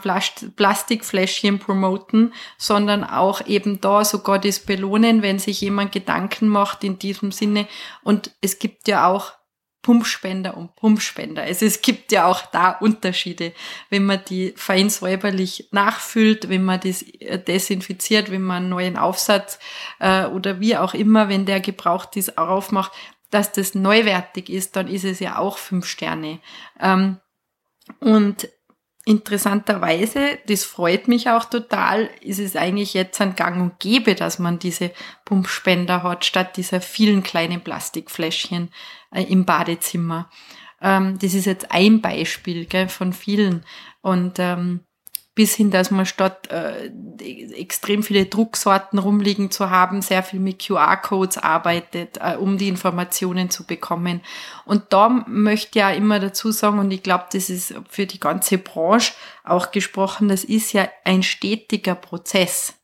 Plastikfläschchen 0.56 1.58
promoten, 1.58 2.34
sondern 2.58 3.04
auch 3.04 3.46
eben 3.48 3.82
da 3.82 4.06
sogar 4.06 4.38
das 4.38 4.60
belohnen, 4.60 5.24
wenn 5.24 5.40
sich 5.40 5.62
jemand 5.62 5.92
Gedanken 5.92 6.48
macht 6.48 6.84
in 6.84 7.00
diesem 7.00 7.32
Sinne. 7.32 7.68
Und 8.04 8.32
es 8.42 8.60
gibt 8.60 8.88
ja 8.88 9.08
auch 9.08 9.34
Pumpspender 9.90 10.56
und 10.56 10.76
Pumpspender. 10.76 11.42
Also 11.42 11.66
es 11.66 11.82
gibt 11.82 12.12
ja 12.12 12.28
auch 12.28 12.44
da 12.52 12.74
Unterschiede, 12.74 13.54
wenn 13.90 14.06
man 14.06 14.22
die 14.30 14.54
fein 14.56 14.92
säuberlich 14.92 15.68
nachfüllt, 15.72 16.48
wenn 16.48 16.64
man 16.64 16.80
das 16.80 17.02
äh, 17.02 17.40
desinfiziert, 17.40 18.30
wenn 18.30 18.44
man 18.44 18.58
einen 18.58 18.70
neuen 18.70 18.98
Aufsatz 18.98 19.58
äh, 20.00 20.26
oder 20.26 20.60
wie 20.60 20.78
auch 20.78 20.94
immer, 20.94 21.28
wenn 21.28 21.48
der 21.48 21.60
gebraucht 21.60 22.18
ist, 22.18 22.38
aufmacht, 22.38 22.92
dass 23.32 23.52
das 23.52 23.74
neuwertig 23.74 24.52
ist, 24.52 24.76
dann 24.76 24.88
ist 24.88 25.06
es 25.06 25.20
ja 25.20 25.40
auch 25.40 25.58
fünf 25.58 25.88
Sterne. 25.88 26.40
Ähm, 26.80 27.18
und 28.00 28.48
interessanterweise, 29.06 30.38
das 30.46 30.66
freut 30.66 31.08
mich 31.08 31.32
auch 31.32 31.46
total, 31.46 32.12
ist 32.22 32.38
es 32.38 32.56
eigentlich 32.56 32.94
jetzt 32.94 33.20
ein 33.22 33.36
Gang 33.36 33.60
und 33.60 33.80
Gäbe, 33.80 34.14
dass 34.14 34.38
man 34.38 34.60
diese 34.60 34.92
Pumpspender 35.26 36.04
hat, 36.04 36.26
statt 36.26 36.58
dieser 36.58 36.80
vielen 36.80 37.24
kleinen 37.24 37.62
Plastikfläschchen 37.62 38.70
im 39.12 39.46
Badezimmer. 39.46 40.30
Ähm, 40.82 41.18
das 41.20 41.34
ist 41.34 41.46
jetzt 41.46 41.72
ein 41.72 42.02
Beispiel 42.02 42.66
gell, 42.66 42.90
von 42.90 43.14
vielen. 43.14 43.64
Und 44.02 44.40
ähm, 44.40 44.82
bis 45.40 45.56
hin, 45.56 45.72
dass 45.72 45.90
man 45.90 46.06
statt 46.06 46.50
äh, 46.52 46.92
extrem 47.56 48.04
viele 48.04 48.26
Drucksorten 48.26 49.00
rumliegen 49.00 49.52
zu 49.52 49.70
haben, 49.70 50.02
sehr 50.02 50.22
viel 50.22 50.42
mit 50.42 50.66
QR-Codes 50.66 51.38
arbeitet, 51.38 52.18
äh, 52.20 52.36
um 52.36 52.58
die 52.58 52.68
Informationen 52.68 53.50
zu 53.50 53.66
bekommen. 53.66 54.20
Und 54.66 54.84
da 54.90 55.08
möchte 55.28 55.70
ich 55.70 55.76
ja 55.76 55.92
immer 55.92 56.20
dazu 56.20 56.52
sagen, 56.52 56.80
und 56.80 56.92
ich 56.92 57.04
glaube, 57.04 57.28
das 57.32 57.50
ist 57.50 57.74
für 57.90 58.06
die 58.06 58.20
ganze 58.20 58.58
Branche 58.58 59.14
auch 59.46 59.72
gesprochen, 59.72 60.28
das 60.28 60.44
ist 60.44 60.74
ja 60.74 60.90
ein 61.06 61.24
stetiger 61.24 61.96
Prozess. 61.96 62.79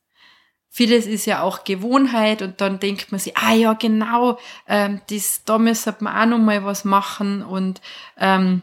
Vieles 0.76 1.06
ist 1.06 1.24
ja 1.24 1.40
auch 1.40 1.64
Gewohnheit 1.64 2.42
und 2.42 2.60
dann 2.60 2.78
denkt 2.78 3.10
man 3.10 3.18
sich, 3.18 3.34
ah 3.38 3.54
ja, 3.54 3.72
genau, 3.72 4.38
ähm, 4.68 5.00
das, 5.08 5.42
da 5.46 5.56
müssen 5.56 5.94
wir 6.00 6.20
auch 6.20 6.26
noch 6.26 6.36
mal 6.36 6.66
was 6.66 6.84
machen 6.84 7.42
und 7.42 7.80
ähm, 8.18 8.60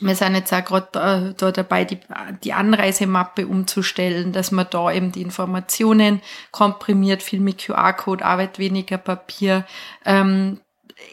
wir 0.00 0.16
sind 0.16 0.34
jetzt 0.34 0.52
auch 0.52 0.64
gerade 0.64 0.88
da, 0.90 1.32
da, 1.36 1.52
dabei, 1.52 1.84
die, 1.84 2.00
die 2.42 2.52
Anreisemappe 2.52 3.46
umzustellen, 3.46 4.32
dass 4.32 4.50
man 4.50 4.66
da 4.68 4.90
eben 4.90 5.12
die 5.12 5.22
Informationen 5.22 6.20
komprimiert, 6.50 7.22
viel 7.22 7.38
mit 7.38 7.64
QR-Code, 7.66 8.24
Arbeit 8.24 8.58
weniger 8.58 8.98
Papier, 8.98 9.64
ähm, 10.04 10.60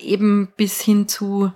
eben 0.01 0.51
bis 0.57 0.81
hin 0.81 1.07
zu, 1.07 1.51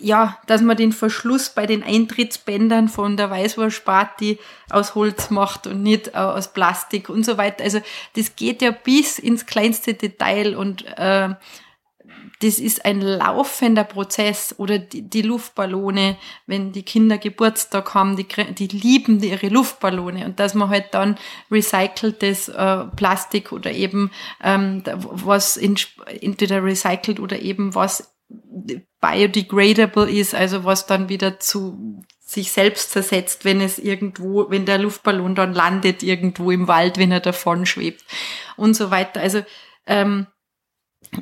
ja, 0.00 0.38
dass 0.46 0.60
man 0.60 0.76
den 0.76 0.92
Verschluss 0.92 1.50
bei 1.50 1.66
den 1.66 1.84
Eintrittsbändern 1.84 2.88
von 2.88 3.16
der 3.16 3.30
Weißwurstparty 3.30 4.38
aus 4.70 4.96
Holz 4.96 5.30
macht 5.30 5.68
und 5.68 5.82
nicht 5.82 6.08
äh, 6.08 6.18
aus 6.18 6.52
Plastik 6.52 7.08
und 7.08 7.24
so 7.24 7.38
weiter. 7.38 7.62
Also 7.62 7.80
das 8.16 8.34
geht 8.34 8.60
ja 8.60 8.72
bis 8.72 9.18
ins 9.18 9.46
kleinste 9.46 9.94
Detail 9.94 10.56
und 10.56 10.84
äh, 10.96 11.34
das 12.40 12.58
ist 12.58 12.84
ein 12.84 13.00
laufender 13.00 13.84
Prozess 13.84 14.54
oder 14.58 14.78
die, 14.78 15.02
die, 15.02 15.22
Luftballone, 15.22 16.16
wenn 16.46 16.72
die 16.72 16.84
Kinder 16.84 17.18
Geburtstag 17.18 17.94
haben, 17.94 18.16
die, 18.16 18.26
die 18.26 18.68
lieben 18.68 19.22
ihre 19.22 19.48
Luftballone 19.48 20.24
und 20.24 20.38
dass 20.38 20.54
man 20.54 20.68
halt 20.68 20.92
dann 20.92 21.18
recyceltes 21.50 22.48
äh, 22.48 22.84
Plastik 22.96 23.52
oder 23.52 23.72
eben 23.72 24.10
ähm, 24.42 24.82
was 24.84 25.56
in, 25.56 25.76
entweder 26.20 26.62
recycelt 26.62 27.18
oder 27.18 27.40
eben 27.40 27.74
was 27.74 28.12
biodegradable 29.00 30.10
ist, 30.10 30.34
also 30.34 30.64
was 30.64 30.86
dann 30.86 31.08
wieder 31.08 31.40
zu 31.40 32.02
sich 32.20 32.52
selbst 32.52 32.90
zersetzt, 32.90 33.44
wenn 33.44 33.60
es 33.60 33.78
irgendwo, 33.78 34.50
wenn 34.50 34.66
der 34.66 34.78
Luftballon 34.78 35.34
dann 35.34 35.54
landet 35.54 36.02
irgendwo 36.02 36.50
im 36.50 36.68
Wald, 36.68 36.98
wenn 36.98 37.10
er 37.10 37.20
davon 37.20 37.64
schwebt 37.64 38.04
und 38.56 38.74
so 38.74 38.90
weiter. 38.90 39.20
Also 39.20 39.42
ähm, 39.86 40.26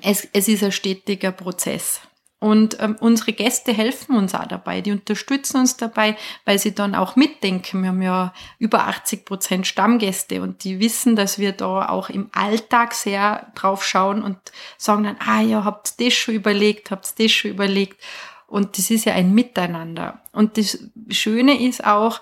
es, 0.03 0.27
es 0.33 0.49
ist 0.49 0.64
ein 0.64 0.73
stetiger 0.73 1.31
Prozess. 1.31 2.01
Und 2.38 2.79
ähm, 2.81 2.96
unsere 3.01 3.33
Gäste 3.33 3.72
helfen 3.72 4.14
uns 4.14 4.35
auch 4.35 4.46
dabei, 4.46 4.83
die 4.83 4.92
unterstützen 4.92 5.59
uns 5.59 5.79
dabei, 5.79 6.16
weil 6.44 6.59
sie 6.59 6.75
dann 6.75 6.94
auch 6.94 7.16
mitdenken. 7.16 7.83
Wir 7.83 7.88
haben 7.88 8.03
ja 8.03 8.35
über 8.59 8.87
80 8.88 9.25
Prozent 9.25 9.66
Stammgäste 9.66 10.42
und 10.42 10.62
die 10.62 10.79
wissen, 10.79 11.16
dass 11.16 11.38
wir 11.38 11.53
da 11.53 11.88
auch 11.88 12.11
im 12.11 12.29
Alltag 12.35 12.92
sehr 12.92 13.51
drauf 13.55 13.85
schauen 13.85 14.22
und 14.22 14.37
sagen 14.77 15.05
dann, 15.05 15.16
ah 15.18 15.40
ja, 15.40 15.64
habt 15.64 15.94
ihr 15.99 16.07
das 16.09 16.14
schon 16.14 16.35
überlegt, 16.35 16.90
habt 16.90 17.14
ihr 17.18 17.25
das 17.25 17.33
schon 17.33 17.53
überlegt. 17.53 18.03
Und 18.46 18.77
das 18.77 18.90
ist 18.90 19.07
ja 19.07 19.14
ein 19.14 19.33
Miteinander. 19.35 20.20
Und 20.33 20.59
das 20.59 20.79
Schöne 21.09 21.66
ist 21.66 21.85
auch 21.85 22.20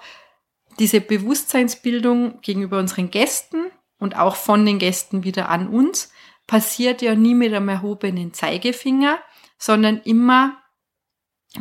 diese 0.78 1.00
Bewusstseinsbildung 1.00 2.40
gegenüber 2.40 2.78
unseren 2.78 3.10
Gästen 3.10 3.66
und 3.98 4.16
auch 4.16 4.36
von 4.36 4.64
den 4.64 4.78
Gästen 4.78 5.24
wieder 5.24 5.48
an 5.48 5.68
uns 5.68 6.12
passiert 6.46 7.02
ja 7.02 7.14
nie 7.14 7.34
mit 7.34 7.52
einem 7.54 7.68
erhobenen 7.68 8.32
Zeigefinger, 8.32 9.18
sondern 9.58 10.00
immer 10.02 10.58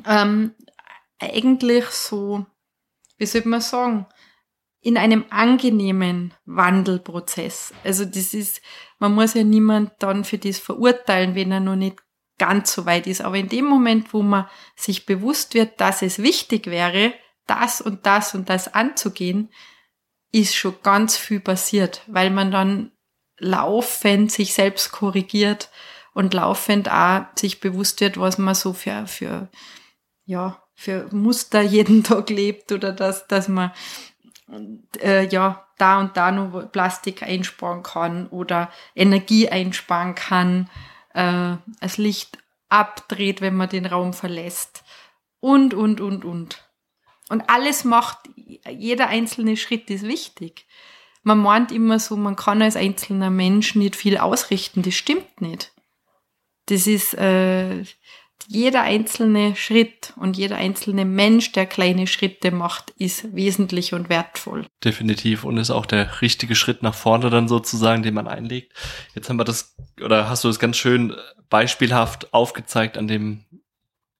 ähm, 0.05 0.55
eigentlich 1.19 1.85
so, 1.85 2.45
wie 3.17 3.25
soll 3.25 3.43
man 3.45 3.61
sagen, 3.61 4.07
in 4.81 4.97
einem 4.97 5.25
angenehmen 5.29 6.33
Wandelprozess. 6.45 7.73
Also 7.83 8.03
das 8.03 8.33
ist, 8.33 8.61
man 8.99 9.13
muss 9.13 9.33
ja 9.33 9.43
niemand 9.43 9.91
dann 9.99 10.25
für 10.25 10.37
das 10.37 10.59
verurteilen, 10.59 11.35
wenn 11.35 11.51
er 11.51 11.61
noch 11.61 11.77
nicht 11.77 11.99
ganz 12.37 12.73
so 12.73 12.85
weit 12.85 13.07
ist. 13.07 13.21
Aber 13.21 13.37
in 13.37 13.47
dem 13.47 13.65
Moment, 13.65 14.13
wo 14.13 14.21
man 14.21 14.49
sich 14.75 15.05
bewusst 15.05 15.53
wird, 15.53 15.79
dass 15.79 16.01
es 16.01 16.19
wichtig 16.19 16.67
wäre, 16.67 17.13
das 17.47 17.79
und 17.79 18.05
das 18.05 18.35
und 18.35 18.49
das 18.49 18.73
anzugehen, 18.73 19.49
ist 20.33 20.55
schon 20.55 20.75
ganz 20.83 21.15
viel 21.15 21.39
passiert, 21.39 22.01
weil 22.07 22.29
man 22.29 22.51
dann 22.51 22.91
laufend 23.37 24.31
sich 24.31 24.53
selbst 24.53 24.91
korrigiert 24.91 25.69
und 26.13 26.33
laufend 26.33 26.89
auch 26.89 27.25
sich 27.35 27.59
bewusst 27.59 28.01
wird, 28.01 28.19
was 28.19 28.37
man 28.37 28.55
so 28.55 28.73
für, 28.73 29.07
für, 29.07 29.49
ja, 30.25 30.61
für 30.75 31.07
Muster 31.11 31.61
jeden 31.61 32.03
Tag 32.03 32.29
lebt 32.29 32.71
oder 32.71 32.91
dass, 32.91 33.27
dass 33.27 33.47
man 33.47 33.71
äh, 35.01 35.27
ja 35.27 35.67
da 35.77 35.99
und 35.99 36.15
da 36.15 36.31
nur 36.31 36.63
Plastik 36.63 37.23
einsparen 37.23 37.83
kann 37.83 38.27
oder 38.27 38.69
Energie 38.95 39.49
einsparen 39.49 40.15
kann, 40.15 40.69
äh, 41.13 41.55
das 41.79 41.97
Licht 41.97 42.37
abdreht, 42.69 43.41
wenn 43.41 43.55
man 43.55 43.69
den 43.69 43.85
Raum 43.85 44.13
verlässt 44.13 44.83
und, 45.39 45.73
und, 45.73 46.01
und, 46.01 46.25
und. 46.25 46.69
Und 47.29 47.49
alles 47.49 47.83
macht, 47.83 48.19
jeder 48.69 49.07
einzelne 49.07 49.57
Schritt 49.57 49.89
ist 49.89 50.03
wichtig 50.03 50.67
man 51.23 51.39
meint 51.39 51.71
immer 51.71 51.99
so, 51.99 52.15
man 52.17 52.35
kann 52.35 52.61
als 52.61 52.75
einzelner 52.75 53.29
Mensch 53.29 53.75
nicht 53.75 53.95
viel 53.95 54.17
ausrichten. 54.17 54.81
Das 54.81 54.93
stimmt 54.93 55.41
nicht. 55.41 55.72
Das 56.67 56.87
ist 56.87 57.13
äh, 57.15 57.83
jeder 58.47 58.81
einzelne 58.81 59.55
Schritt 59.55 60.13
und 60.17 60.37
jeder 60.37 60.57
einzelne 60.57 61.05
Mensch, 61.05 61.51
der 61.51 61.65
kleine 61.65 62.07
Schritte 62.07 62.51
macht, 62.51 62.91
ist 62.97 63.35
wesentlich 63.35 63.93
und 63.93 64.09
wertvoll. 64.09 64.65
Definitiv 64.83 65.43
und 65.43 65.57
ist 65.57 65.71
auch 65.71 65.85
der 65.85 66.21
richtige 66.21 66.55
Schritt 66.55 66.83
nach 66.83 66.95
vorne 66.95 67.29
dann 67.29 67.47
sozusagen, 67.47 68.03
den 68.03 68.13
man 68.13 68.27
einlegt. 68.27 68.73
Jetzt 69.15 69.29
haben 69.29 69.37
wir 69.37 69.45
das 69.45 69.75
oder 70.03 70.29
hast 70.29 70.43
du 70.43 70.49
das 70.49 70.59
ganz 70.59 70.77
schön 70.77 71.15
beispielhaft 71.49 72.33
aufgezeigt 72.33 72.97
an 72.97 73.07
dem 73.07 73.45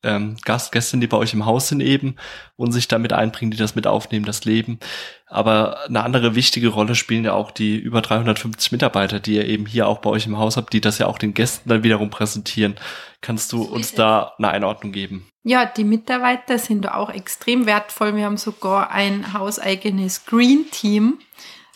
ähm, 0.03 0.37
Gast, 0.43 0.71
Gästin, 0.71 1.01
die 1.01 1.07
bei 1.07 1.17
euch 1.17 1.33
im 1.33 1.45
Haus 1.45 1.69
sind 1.69 1.81
eben 1.81 2.15
und 2.55 2.71
sich 2.71 2.87
damit 2.87 3.13
einbringen, 3.13 3.51
die 3.51 3.57
das 3.57 3.75
mit 3.75 3.87
aufnehmen, 3.87 4.25
das 4.25 4.45
Leben. 4.45 4.79
Aber 5.27 5.85
eine 5.85 6.03
andere 6.03 6.35
wichtige 6.35 6.67
Rolle 6.67 6.95
spielen 6.95 7.25
ja 7.25 7.33
auch 7.33 7.51
die 7.51 7.77
über 7.77 8.01
350 8.01 8.71
Mitarbeiter, 8.71 9.19
die 9.19 9.35
ihr 9.35 9.47
eben 9.47 9.65
hier 9.65 9.87
auch 9.87 9.99
bei 9.99 10.09
euch 10.09 10.27
im 10.27 10.37
Haus 10.37 10.57
habt, 10.57 10.73
die 10.73 10.81
das 10.81 10.99
ja 10.99 11.07
auch 11.07 11.17
den 11.17 11.33
Gästen 11.33 11.69
dann 11.69 11.83
wiederum 11.83 12.09
präsentieren. 12.09 12.75
Kannst 13.21 13.51
du 13.51 13.63
uns 13.63 13.93
da 13.93 14.33
eine 14.37 14.49
Einordnung 14.49 14.91
geben? 14.91 15.27
Ja, 15.43 15.65
die 15.65 15.83
Mitarbeiter 15.83 16.57
sind 16.57 16.89
auch 16.91 17.09
extrem 17.09 17.65
wertvoll. 17.65 18.15
Wir 18.15 18.25
haben 18.25 18.37
sogar 18.37 18.91
ein 18.91 19.33
hauseigenes 19.33 20.25
Green 20.25 20.65
Team 20.71 21.19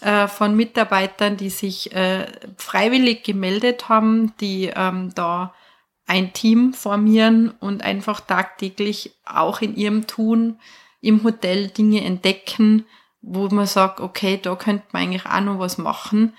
äh, 0.01 0.27
von 0.27 0.55
Mitarbeitern, 0.55 1.37
die 1.37 1.49
sich 1.49 1.93
äh, 1.95 2.27
freiwillig 2.57 3.23
gemeldet 3.23 3.89
haben, 3.89 4.33
die 4.39 4.71
ähm, 4.75 5.11
da 5.15 5.53
ein 6.07 6.33
Team 6.33 6.73
formieren 6.73 7.51
und 7.59 7.83
einfach 7.83 8.21
tagtäglich 8.21 9.13
auch 9.25 9.61
in 9.61 9.75
ihrem 9.75 10.07
Tun 10.07 10.59
im 11.01 11.23
Hotel 11.23 11.67
Dinge 11.67 12.03
entdecken, 12.03 12.85
wo 13.21 13.47
man 13.49 13.67
sagt, 13.67 13.99
okay, 13.99 14.39
da 14.41 14.55
könnte 14.55 14.85
man 14.91 15.03
eigentlich 15.03 15.25
auch 15.25 15.41
noch 15.41 15.59
was 15.59 15.77
machen. 15.77 16.33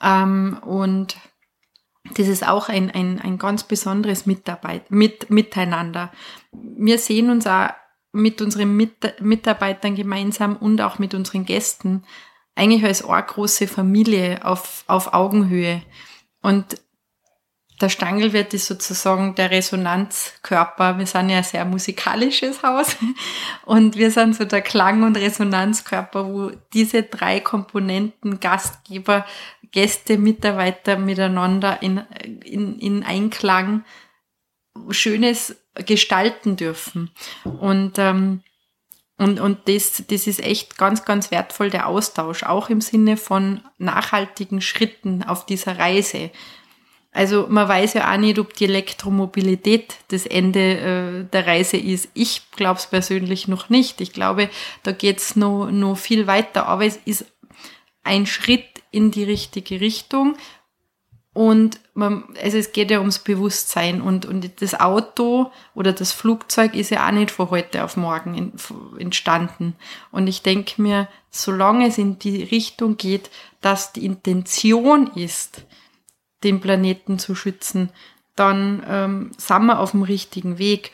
Ähm, 0.00 0.58
und 0.64 1.16
das 2.14 2.28
ist 2.28 2.46
auch 2.46 2.68
ein, 2.68 2.90
ein, 2.90 3.20
ein 3.20 3.36
ganz 3.36 3.64
besonderes 3.64 4.26
Mitarbeit, 4.26 4.90
mit, 4.90 5.28
Miteinander. 5.28 6.12
Wir 6.52 6.98
sehen 6.98 7.30
uns 7.30 7.46
auch 7.46 7.70
mit 8.12 8.40
unseren 8.40 8.74
mit 8.74 9.20
Mitarbeitern 9.20 9.94
gemeinsam 9.94 10.56
und 10.56 10.80
auch 10.80 10.98
mit 10.98 11.14
unseren 11.14 11.44
Gästen 11.44 12.04
eigentlich 12.54 12.84
als 12.84 13.04
eine 13.04 13.22
große 13.22 13.68
Familie 13.68 14.44
auf, 14.44 14.84
auf 14.86 15.14
Augenhöhe. 15.14 15.82
Und 16.42 16.80
der 17.80 17.88
Stangelwirt 17.88 18.52
ist 18.52 18.66
sozusagen 18.66 19.34
der 19.34 19.50
Resonanzkörper. 19.50 20.98
Wir 20.98 21.06
sind 21.06 21.30
ja 21.30 21.38
ein 21.38 21.44
sehr 21.44 21.64
musikalisches 21.64 22.62
Haus 22.62 22.96
und 23.64 23.96
wir 23.96 24.10
sind 24.10 24.36
so 24.36 24.44
der 24.44 24.60
Klang- 24.60 25.02
und 25.02 25.16
Resonanzkörper, 25.16 26.26
wo 26.26 26.50
diese 26.74 27.02
drei 27.02 27.40
Komponenten 27.40 28.38
Gastgeber, 28.40 29.24
Gäste, 29.72 30.18
Mitarbeiter 30.18 30.98
miteinander 30.98 31.80
in, 31.82 31.98
in, 32.44 32.78
in 32.78 33.02
Einklang 33.02 33.84
Schönes 34.90 35.56
gestalten 35.74 36.56
dürfen. 36.56 37.10
Und, 37.44 37.98
ähm, 37.98 38.42
und, 39.16 39.38
und 39.38 39.68
das, 39.68 40.04
das 40.08 40.26
ist 40.26 40.42
echt 40.42 40.76
ganz, 40.78 41.04
ganz 41.04 41.30
wertvoll, 41.30 41.70
der 41.70 41.86
Austausch, 41.86 42.42
auch 42.42 42.68
im 42.68 42.80
Sinne 42.80 43.16
von 43.16 43.60
nachhaltigen 43.78 44.60
Schritten 44.60 45.22
auf 45.22 45.46
dieser 45.46 45.78
Reise 45.78 46.30
Also 47.12 47.46
man 47.48 47.68
weiß 47.68 47.94
ja 47.94 48.12
auch 48.12 48.18
nicht, 48.18 48.38
ob 48.38 48.54
die 48.54 48.66
Elektromobilität 48.66 49.96
das 50.08 50.26
Ende 50.26 50.60
äh, 50.60 51.24
der 51.32 51.46
Reise 51.46 51.76
ist. 51.76 52.08
Ich 52.14 52.50
glaube 52.52 52.78
es 52.78 52.86
persönlich 52.86 53.48
noch 53.48 53.68
nicht. 53.68 54.00
Ich 54.00 54.12
glaube, 54.12 54.48
da 54.84 54.92
geht's 54.92 55.34
noch, 55.34 55.70
noch 55.70 55.96
viel 55.96 56.28
weiter. 56.28 56.66
Aber 56.66 56.84
es 56.84 56.96
ist 57.04 57.26
ein 58.04 58.26
Schritt 58.26 58.64
in 58.92 59.10
die 59.10 59.24
richtige 59.24 59.80
Richtung. 59.80 60.36
Und 61.32 61.80
man, 61.94 62.24
also 62.42 62.58
es 62.58 62.72
geht 62.72 62.90
ja 62.90 62.98
ums 62.98 63.20
Bewusstsein 63.20 64.02
und, 64.02 64.26
und 64.26 64.60
das 64.60 64.78
Auto 64.78 65.52
oder 65.74 65.92
das 65.92 66.10
Flugzeug 66.10 66.74
ist 66.74 66.90
ja 66.90 67.06
auch 67.06 67.12
nicht 67.12 67.30
von 67.30 67.50
heute 67.50 67.84
auf 67.84 67.96
morgen 67.96 68.52
entstanden. 68.98 69.76
Und 70.10 70.26
ich 70.26 70.42
denke 70.42 70.82
mir, 70.82 71.08
solange 71.30 71.86
es 71.86 71.98
in 71.98 72.18
die 72.18 72.42
Richtung 72.42 72.96
geht, 72.96 73.30
dass 73.60 73.92
die 73.92 74.04
Intention 74.04 75.08
ist, 75.14 75.62
den 76.44 76.60
Planeten 76.60 77.18
zu 77.18 77.34
schützen, 77.34 77.90
dann 78.36 78.82
ähm, 78.88 79.30
sind 79.36 79.66
wir 79.66 79.78
auf 79.78 79.90
dem 79.92 80.02
richtigen 80.02 80.58
Weg. 80.58 80.92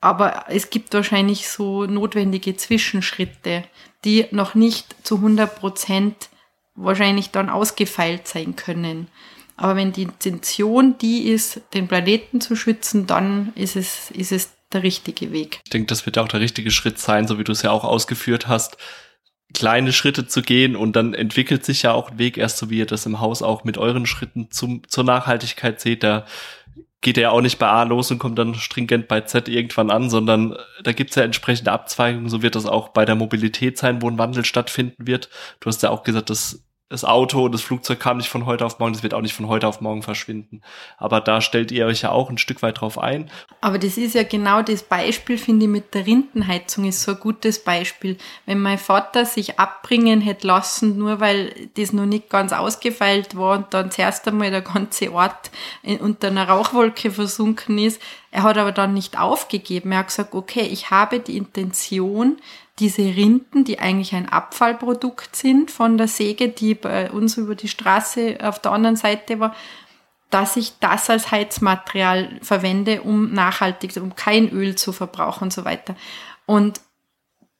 Aber 0.00 0.44
es 0.48 0.70
gibt 0.70 0.94
wahrscheinlich 0.94 1.48
so 1.48 1.86
notwendige 1.86 2.56
Zwischenschritte, 2.56 3.64
die 4.04 4.26
noch 4.30 4.54
nicht 4.54 4.94
zu 5.04 5.16
100 5.16 5.58
Prozent 5.58 6.28
wahrscheinlich 6.74 7.30
dann 7.30 7.50
ausgefeilt 7.50 8.28
sein 8.28 8.56
können. 8.56 9.08
Aber 9.56 9.74
wenn 9.74 9.92
die 9.92 10.02
Intention 10.02 10.96
die 10.98 11.28
ist, 11.28 11.60
den 11.74 11.88
Planeten 11.88 12.40
zu 12.40 12.54
schützen, 12.54 13.08
dann 13.08 13.52
ist 13.56 13.74
es, 13.74 14.10
ist 14.12 14.30
es 14.30 14.50
der 14.72 14.84
richtige 14.84 15.32
Weg. 15.32 15.60
Ich 15.64 15.70
denke, 15.70 15.88
das 15.88 16.06
wird 16.06 16.18
auch 16.18 16.28
der 16.28 16.40
richtige 16.40 16.70
Schritt 16.70 16.98
sein, 16.98 17.26
so 17.26 17.38
wie 17.38 17.44
du 17.44 17.52
es 17.52 17.62
ja 17.62 17.72
auch 17.72 17.84
ausgeführt 17.84 18.46
hast, 18.46 18.76
kleine 19.54 19.92
Schritte 19.92 20.26
zu 20.26 20.42
gehen 20.42 20.76
und 20.76 20.94
dann 20.94 21.14
entwickelt 21.14 21.64
sich 21.64 21.82
ja 21.82 21.92
auch 21.92 22.10
ein 22.10 22.18
Weg, 22.18 22.36
erst 22.36 22.58
so 22.58 22.70
wie 22.70 22.78
ihr 22.78 22.86
das 22.86 23.06
im 23.06 23.20
Haus 23.20 23.42
auch 23.42 23.64
mit 23.64 23.78
euren 23.78 24.06
Schritten 24.06 24.50
zum, 24.50 24.82
zur 24.88 25.04
Nachhaltigkeit 25.04 25.80
seht, 25.80 26.02
da 26.02 26.26
geht 27.00 27.16
er 27.16 27.22
ja 27.22 27.30
auch 27.30 27.40
nicht 27.40 27.58
bei 27.58 27.68
A 27.68 27.84
los 27.84 28.10
und 28.10 28.18
kommt 28.18 28.38
dann 28.38 28.54
stringent 28.54 29.08
bei 29.08 29.20
Z 29.20 29.48
irgendwann 29.48 29.90
an, 29.90 30.10
sondern 30.10 30.56
da 30.82 30.92
gibt's 30.92 31.14
ja 31.14 31.22
entsprechende 31.22 31.72
Abzweigungen, 31.72 32.28
so 32.28 32.42
wird 32.42 32.56
das 32.56 32.66
auch 32.66 32.88
bei 32.88 33.04
der 33.04 33.14
Mobilität 33.14 33.78
sein, 33.78 34.02
wo 34.02 34.10
ein 34.10 34.18
Wandel 34.18 34.44
stattfinden 34.44 35.06
wird. 35.06 35.30
Du 35.60 35.68
hast 35.68 35.82
ja 35.82 35.90
auch 35.90 36.02
gesagt, 36.02 36.30
dass 36.30 36.64
das 36.90 37.04
Auto 37.04 37.44
und 37.44 37.52
das 37.52 37.60
Flugzeug 37.60 38.00
kam 38.00 38.16
nicht 38.16 38.30
von 38.30 38.46
heute 38.46 38.64
auf 38.64 38.78
morgen, 38.78 38.94
das 38.94 39.02
wird 39.02 39.12
auch 39.12 39.20
nicht 39.20 39.34
von 39.34 39.48
heute 39.48 39.68
auf 39.68 39.82
morgen 39.82 40.02
verschwinden. 40.02 40.62
Aber 40.96 41.20
da 41.20 41.42
stellt 41.42 41.70
ihr 41.70 41.84
euch 41.84 42.02
ja 42.02 42.10
auch 42.10 42.30
ein 42.30 42.38
Stück 42.38 42.62
weit 42.62 42.80
drauf 42.80 42.98
ein. 42.98 43.30
Aber 43.60 43.78
das 43.78 43.98
ist 43.98 44.14
ja 44.14 44.22
genau 44.22 44.62
das 44.62 44.82
Beispiel, 44.82 45.36
finde 45.36 45.66
ich, 45.66 45.70
mit 45.70 45.94
der 45.94 46.06
Rindenheizung 46.06 46.86
ist 46.86 47.02
so 47.02 47.12
ein 47.12 47.20
gutes 47.20 47.62
Beispiel. 47.62 48.16
Wenn 48.46 48.60
mein 48.60 48.78
Vater 48.78 49.26
sich 49.26 49.58
abbringen 49.58 50.22
hätte 50.22 50.46
lassen, 50.46 50.96
nur 50.96 51.20
weil 51.20 51.68
das 51.76 51.92
noch 51.92 52.06
nicht 52.06 52.30
ganz 52.30 52.54
ausgefeilt 52.54 53.36
war 53.36 53.58
und 53.58 53.74
dann 53.74 53.90
zuerst 53.90 54.26
einmal 54.26 54.50
der 54.50 54.62
ganze 54.62 55.12
Ort 55.12 55.50
unter 56.00 56.28
einer 56.28 56.48
Rauchwolke 56.48 57.10
versunken 57.10 57.76
ist, 57.78 58.00
er 58.30 58.44
hat 58.44 58.56
aber 58.56 58.72
dann 58.72 58.94
nicht 58.94 59.18
aufgegeben. 59.18 59.92
Er 59.92 59.98
hat 59.98 60.08
gesagt, 60.08 60.34
okay, 60.34 60.62
ich 60.62 60.90
habe 60.90 61.20
die 61.20 61.36
Intention, 61.36 62.38
diese 62.78 63.02
Rinden, 63.02 63.64
die 63.64 63.78
eigentlich 63.78 64.14
ein 64.14 64.28
Abfallprodukt 64.28 65.34
sind 65.34 65.70
von 65.70 65.98
der 65.98 66.08
Säge, 66.08 66.48
die 66.48 66.74
bei 66.74 67.10
uns 67.10 67.36
über 67.36 67.54
die 67.54 67.68
Straße 67.68 68.38
auf 68.42 68.60
der 68.60 68.72
anderen 68.72 68.96
Seite 68.96 69.40
war, 69.40 69.54
dass 70.30 70.56
ich 70.56 70.78
das 70.78 71.08
als 71.08 71.30
Heizmaterial 71.30 72.38
verwende, 72.42 73.02
um 73.02 73.32
nachhaltig, 73.32 73.96
um 73.96 74.14
kein 74.14 74.50
Öl 74.50 74.76
zu 74.76 74.92
verbrauchen 74.92 75.44
und 75.44 75.52
so 75.52 75.64
weiter. 75.64 75.96
Und 76.46 76.80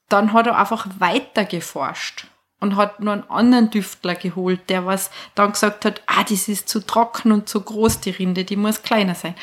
dann 0.09 0.33
hat 0.33 0.47
er 0.47 0.59
einfach 0.59 0.87
weiter 0.99 1.45
geforscht 1.45 2.27
und 2.61 2.77
hat 2.77 3.01
nur 3.01 3.13
einen 3.13 3.31
anderen 3.31 3.71
Düftler 3.71 4.15
geholt, 4.15 4.69
der 4.69 4.87
was 4.87 5.11
dann 5.35 5.53
gesagt 5.53 5.85
hat, 5.85 6.03
ah, 6.07 6.25
das 6.29 6.49
ist 6.49 6.69
zu 6.69 6.85
trocken 6.85 7.33
und 7.33 7.49
zu 7.49 7.61
groß, 7.61 8.01
die 8.01 8.11
Rinde, 8.11 8.45
die 8.45 8.57
muss 8.57 8.83
kleiner 8.83 9.15
sein. 9.15 9.35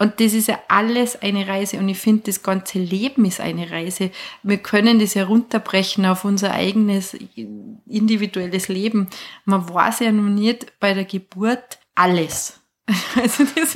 Und 0.00 0.18
das 0.18 0.32
ist 0.32 0.48
ja 0.48 0.58
alles 0.68 1.20
eine 1.20 1.46
Reise. 1.46 1.76
Und 1.76 1.90
ich 1.90 1.98
finde, 1.98 2.22
das 2.24 2.42
ganze 2.42 2.78
Leben 2.78 3.26
ist 3.26 3.38
eine 3.38 3.70
Reise. 3.70 4.10
Wir 4.42 4.56
können 4.56 4.98
das 4.98 5.12
ja 5.12 5.24
runterbrechen 5.24 6.06
auf 6.06 6.24
unser 6.24 6.52
eigenes 6.52 7.14
individuelles 7.86 8.68
Leben. 8.68 9.10
Man 9.44 9.68
weiß 9.68 10.00
ja 10.00 10.10
noch 10.10 10.30
nicht 10.30 10.80
bei 10.80 10.94
der 10.94 11.04
Geburt 11.04 11.78
alles. 11.94 12.60
Also 13.14 13.44
das, 13.44 13.74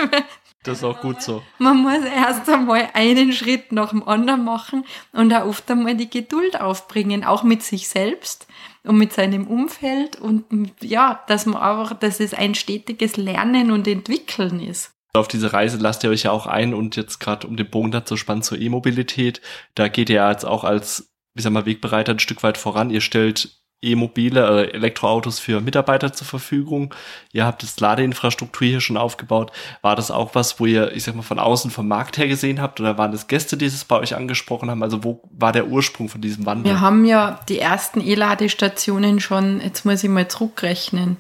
das 0.63 0.79
ist 0.79 0.85
auch 0.85 1.01
gut 1.03 1.21
so. 1.21 1.43
Man 1.59 1.77
muss 1.77 2.05
erst 2.05 2.49
einmal 2.49 2.89
einen 2.95 3.35
Schritt 3.35 3.71
nach 3.71 3.91
dem 3.91 4.09
anderen 4.09 4.45
machen 4.45 4.85
und 5.13 5.33
auch 5.35 5.45
oft 5.45 5.71
einmal 5.71 5.95
die 5.95 6.09
Geduld 6.09 6.59
aufbringen, 6.59 7.23
auch 7.23 7.43
mit 7.43 7.63
sich 7.63 7.87
selbst 7.87 8.47
und 8.83 8.97
mit 8.97 9.13
seinem 9.13 9.47
Umfeld 9.47 10.17
und 10.17 10.47
ja, 10.81 11.23
dass 11.27 11.45
man 11.45 11.63
einfach, 11.63 11.99
dass 11.99 12.19
es 12.19 12.33
ein 12.33 12.55
stetiges 12.55 13.19
Lernen 13.19 13.71
und 13.71 13.87
Entwickeln 13.87 14.59
ist. 14.59 14.94
Auf 15.17 15.29
diese 15.29 15.53
Reise 15.53 15.77
lasst 15.77 16.03
ihr 16.03 16.11
euch 16.11 16.25
ja 16.25 16.33
auch 16.33 16.47
ein 16.47 16.75
und 16.75 16.97
jetzt 16.97 17.21
gerade 17.21 17.47
um 17.47 17.57
den 17.57 17.71
Bogen 17.71 17.93
dazu 17.93 18.17
spannen 18.17 18.43
zur 18.43 18.61
E-Mobilität, 18.61 19.41
da 19.77 19.87
geht 19.87 20.11
ihr 20.11 20.17
ja 20.17 20.31
jetzt 20.31 20.45
auch 20.45 20.65
als, 20.65 21.15
wie 21.35 21.43
sag 21.43 21.53
mal, 21.53 21.67
Wegbereiter 21.67 22.13
ein 22.13 22.19
Stück 22.19 22.43
weit 22.43 22.59
voran. 22.59 22.91
Ihr 22.91 23.01
stellt 23.01 23.61
E-mobile, 23.81 24.65
äh, 24.65 24.73
Elektroautos 24.73 25.39
für 25.39 25.61
Mitarbeiter 25.61 26.13
zur 26.13 26.27
Verfügung. 26.27 26.93
Ihr 27.33 27.45
habt 27.45 27.63
jetzt 27.63 27.81
Ladeinfrastruktur 27.81 28.67
hier 28.67 28.81
schon 28.81 28.97
aufgebaut. 28.97 29.53
War 29.83 29.95
das 29.95 30.11
auch 30.11 30.35
was, 30.35 30.59
wo 30.59 30.67
ihr, 30.67 30.93
ich 30.97 31.05
sag 31.05 31.15
mal, 31.15 31.23
von 31.23 31.39
außen 31.39 31.71
vom 31.71 31.87
Markt 31.87 32.19
her 32.19 32.27
gesehen 32.27 32.61
habt 32.61 32.81
oder 32.81 32.99
waren 32.99 33.13
das 33.13 33.29
Gäste, 33.29 33.57
die 33.57 33.67
es 33.67 33.85
bei 33.85 33.97
euch 33.97 34.17
angesprochen 34.17 34.69
haben? 34.69 34.83
Also 34.83 35.05
wo 35.05 35.21
war 35.31 35.53
der 35.53 35.69
Ursprung 35.69 36.09
von 36.09 36.23
diesem 36.23 36.45
Wandel? 36.45 36.73
Wir 36.73 36.81
haben 36.81 37.05
ja 37.05 37.39
die 37.49 37.61
ersten 37.61 38.01
E-Ladestationen 38.01 39.21
schon, 39.21 39.61
jetzt 39.61 39.85
muss 39.85 40.03
ich 40.03 40.11
mal 40.11 40.27
zurückrechnen, 40.27 41.19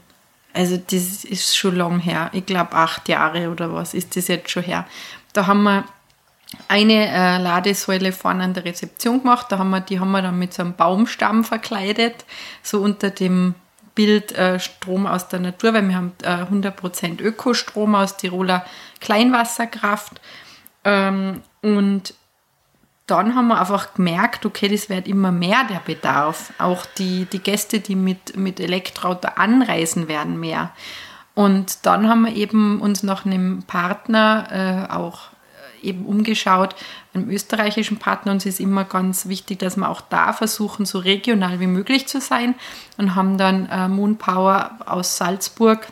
also 0.54 0.76
das 0.76 1.24
ist 1.24 1.56
schon 1.56 1.76
lang 1.76 1.98
her. 1.98 2.30
Ich 2.32 2.46
glaube 2.46 2.72
acht 2.72 3.08
Jahre 3.08 3.50
oder 3.50 3.74
was 3.74 3.92
ist 3.92 4.16
das 4.16 4.28
jetzt 4.28 4.50
schon 4.50 4.62
her. 4.62 4.86
Da 5.32 5.46
haben 5.46 5.64
wir 5.64 5.84
eine 6.68 7.08
äh, 7.08 7.38
Ladesäule 7.38 8.12
vorne 8.12 8.44
an 8.44 8.54
der 8.54 8.64
Rezeption 8.64 9.20
gemacht. 9.20 9.46
Da 9.50 9.58
haben 9.58 9.70
wir, 9.70 9.80
die 9.80 9.98
haben 9.98 10.12
wir 10.12 10.22
dann 10.22 10.38
mit 10.38 10.54
so 10.54 10.62
einem 10.62 10.74
Baumstamm 10.74 11.44
verkleidet, 11.44 12.24
so 12.62 12.80
unter 12.80 13.10
dem 13.10 13.54
Bild 13.96 14.32
äh, 14.32 14.58
Strom 14.60 15.06
aus 15.06 15.28
der 15.28 15.40
Natur, 15.40 15.74
weil 15.74 15.88
wir 15.88 15.96
haben 15.96 16.12
äh, 16.22 16.44
100% 16.44 17.20
Ökostrom 17.20 17.94
aus 17.94 18.16
Tiroler 18.16 18.64
Kleinwasserkraft. 19.00 20.20
Ähm, 20.84 21.42
und 21.62 22.14
dann 23.06 23.34
haben 23.34 23.48
wir 23.48 23.60
einfach 23.60 23.94
gemerkt, 23.94 24.46
okay, 24.46 24.68
das 24.68 24.88
wird 24.88 25.06
immer 25.06 25.30
mehr 25.30 25.64
der 25.68 25.80
Bedarf. 25.84 26.52
Auch 26.58 26.86
die, 26.86 27.26
die 27.26 27.40
Gäste, 27.40 27.80
die 27.80 27.96
mit, 27.96 28.36
mit 28.36 28.60
Elektroauto 28.60 29.28
anreisen, 29.36 30.08
werden 30.08 30.40
mehr. 30.40 30.72
Und 31.34 31.84
dann 31.84 32.08
haben 32.08 32.22
wir 32.22 32.34
eben 32.34 32.80
uns 32.80 33.02
nach 33.02 33.26
einem 33.26 33.62
Partner 33.64 34.88
äh, 34.88 34.92
auch 34.92 35.28
äh, 35.82 35.88
eben 35.88 36.06
umgeschaut, 36.06 36.76
einem 37.12 37.28
österreichischen 37.28 37.98
Partner. 37.98 38.32
Uns 38.32 38.46
ist 38.46 38.60
immer 38.60 38.84
ganz 38.84 39.26
wichtig, 39.26 39.58
dass 39.58 39.76
wir 39.76 39.90
auch 39.90 40.00
da 40.00 40.32
versuchen, 40.32 40.86
so 40.86 40.98
regional 40.98 41.60
wie 41.60 41.66
möglich 41.66 42.06
zu 42.06 42.20
sein. 42.20 42.54
Und 42.96 43.14
haben 43.14 43.36
dann 43.36 43.68
äh, 43.68 43.88
Moonpower 43.88 44.78
aus 44.86 45.18
Salzburg, 45.18 45.88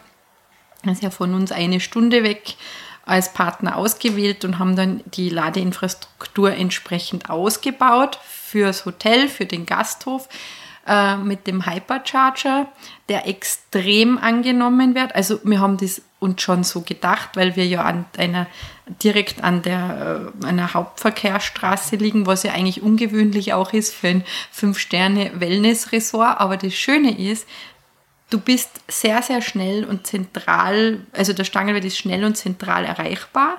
das 0.82 0.94
ist 0.94 1.02
ja 1.02 1.10
von 1.10 1.34
uns 1.34 1.52
eine 1.52 1.78
Stunde 1.78 2.22
weg, 2.22 2.56
als 3.04 3.32
Partner 3.32 3.76
ausgewählt 3.76 4.44
und 4.44 4.58
haben 4.58 4.76
dann 4.76 5.02
die 5.06 5.28
Ladeinfrastruktur 5.28 6.52
entsprechend 6.52 7.30
ausgebaut 7.30 8.18
fürs 8.24 8.84
Hotel, 8.84 9.28
für 9.28 9.46
den 9.46 9.66
Gasthof 9.66 10.28
äh, 10.86 11.16
mit 11.16 11.46
dem 11.46 11.66
Hypercharger, 11.66 12.66
der 13.08 13.28
extrem 13.28 14.18
angenommen 14.18 14.94
wird. 14.94 15.14
Also 15.14 15.40
wir 15.44 15.60
haben 15.60 15.76
das 15.76 16.02
uns 16.18 16.42
schon 16.42 16.62
so 16.62 16.82
gedacht, 16.82 17.30
weil 17.34 17.56
wir 17.56 17.66
ja 17.66 17.82
an 17.82 18.04
einer 18.16 18.46
direkt 19.02 19.42
an 19.42 19.62
der 19.62 20.32
äh, 20.42 20.46
einer 20.46 20.74
Hauptverkehrsstraße 20.74 21.96
liegen, 21.96 22.26
was 22.26 22.42
ja 22.42 22.52
eigentlich 22.52 22.82
ungewöhnlich 22.82 23.52
auch 23.52 23.72
ist 23.72 23.94
für 23.94 24.08
ein 24.08 24.24
Fünf-Sterne-Wellness-Resort. 24.50 26.40
Aber 26.40 26.56
das 26.56 26.74
Schöne 26.74 27.18
ist, 27.18 27.46
Du 28.32 28.40
bist 28.40 28.80
sehr, 28.88 29.20
sehr 29.20 29.42
schnell 29.42 29.84
und 29.84 30.06
zentral, 30.06 31.00
also 31.12 31.34
der 31.34 31.44
Stangelwert 31.44 31.84
ist 31.84 31.98
schnell 31.98 32.24
und 32.24 32.34
zentral 32.34 32.86
erreichbar. 32.86 33.58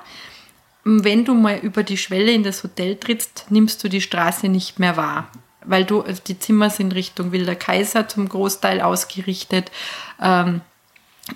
Wenn 0.83 1.25
du 1.25 1.35
mal 1.35 1.59
über 1.59 1.83
die 1.83 1.95
Schwelle 1.95 2.31
in 2.31 2.41
das 2.41 2.63
Hotel 2.63 2.95
trittst, 2.95 3.45
nimmst 3.49 3.83
du 3.83 3.87
die 3.87 4.01
Straße 4.01 4.47
nicht 4.47 4.79
mehr 4.79 4.97
wahr, 4.97 5.27
weil 5.63 5.85
du, 5.85 6.01
also 6.01 6.23
die 6.25 6.39
Zimmer 6.39 6.71
sind 6.71 6.95
Richtung 6.95 7.31
Wilder 7.31 7.53
Kaiser 7.53 8.07
zum 8.07 8.27
Großteil 8.27 8.81
ausgerichtet 8.81 9.71
ähm, 10.19 10.61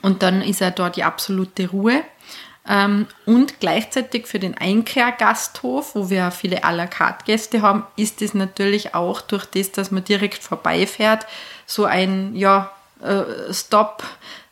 und 0.02 0.24
dann 0.24 0.42
ist 0.42 0.62
ja 0.62 0.72
dort 0.72 0.96
die 0.96 1.04
absolute 1.04 1.70
Ruhe. 1.70 2.02
Ähm, 2.68 3.06
und 3.28 3.60
gleichzeitig 3.60 4.26
für 4.26 4.40
den 4.40 4.58
Einkehrgasthof, 4.58 5.94
wo 5.94 6.10
wir 6.10 6.32
viele 6.32 6.64
à 6.64 6.72
la 6.72 6.88
carte 6.88 7.24
Gäste 7.26 7.62
haben, 7.62 7.84
ist 7.98 8.24
es 8.24 8.34
natürlich 8.34 8.96
auch 8.96 9.22
durch 9.22 9.46
das, 9.46 9.72
dass 9.72 9.92
man 9.92 10.04
direkt 10.04 10.42
vorbeifährt, 10.42 11.28
so 11.68 11.86
ein, 11.86 12.36
ja, 12.36 12.72
äh, 13.02 13.54
Stop, 13.54 14.04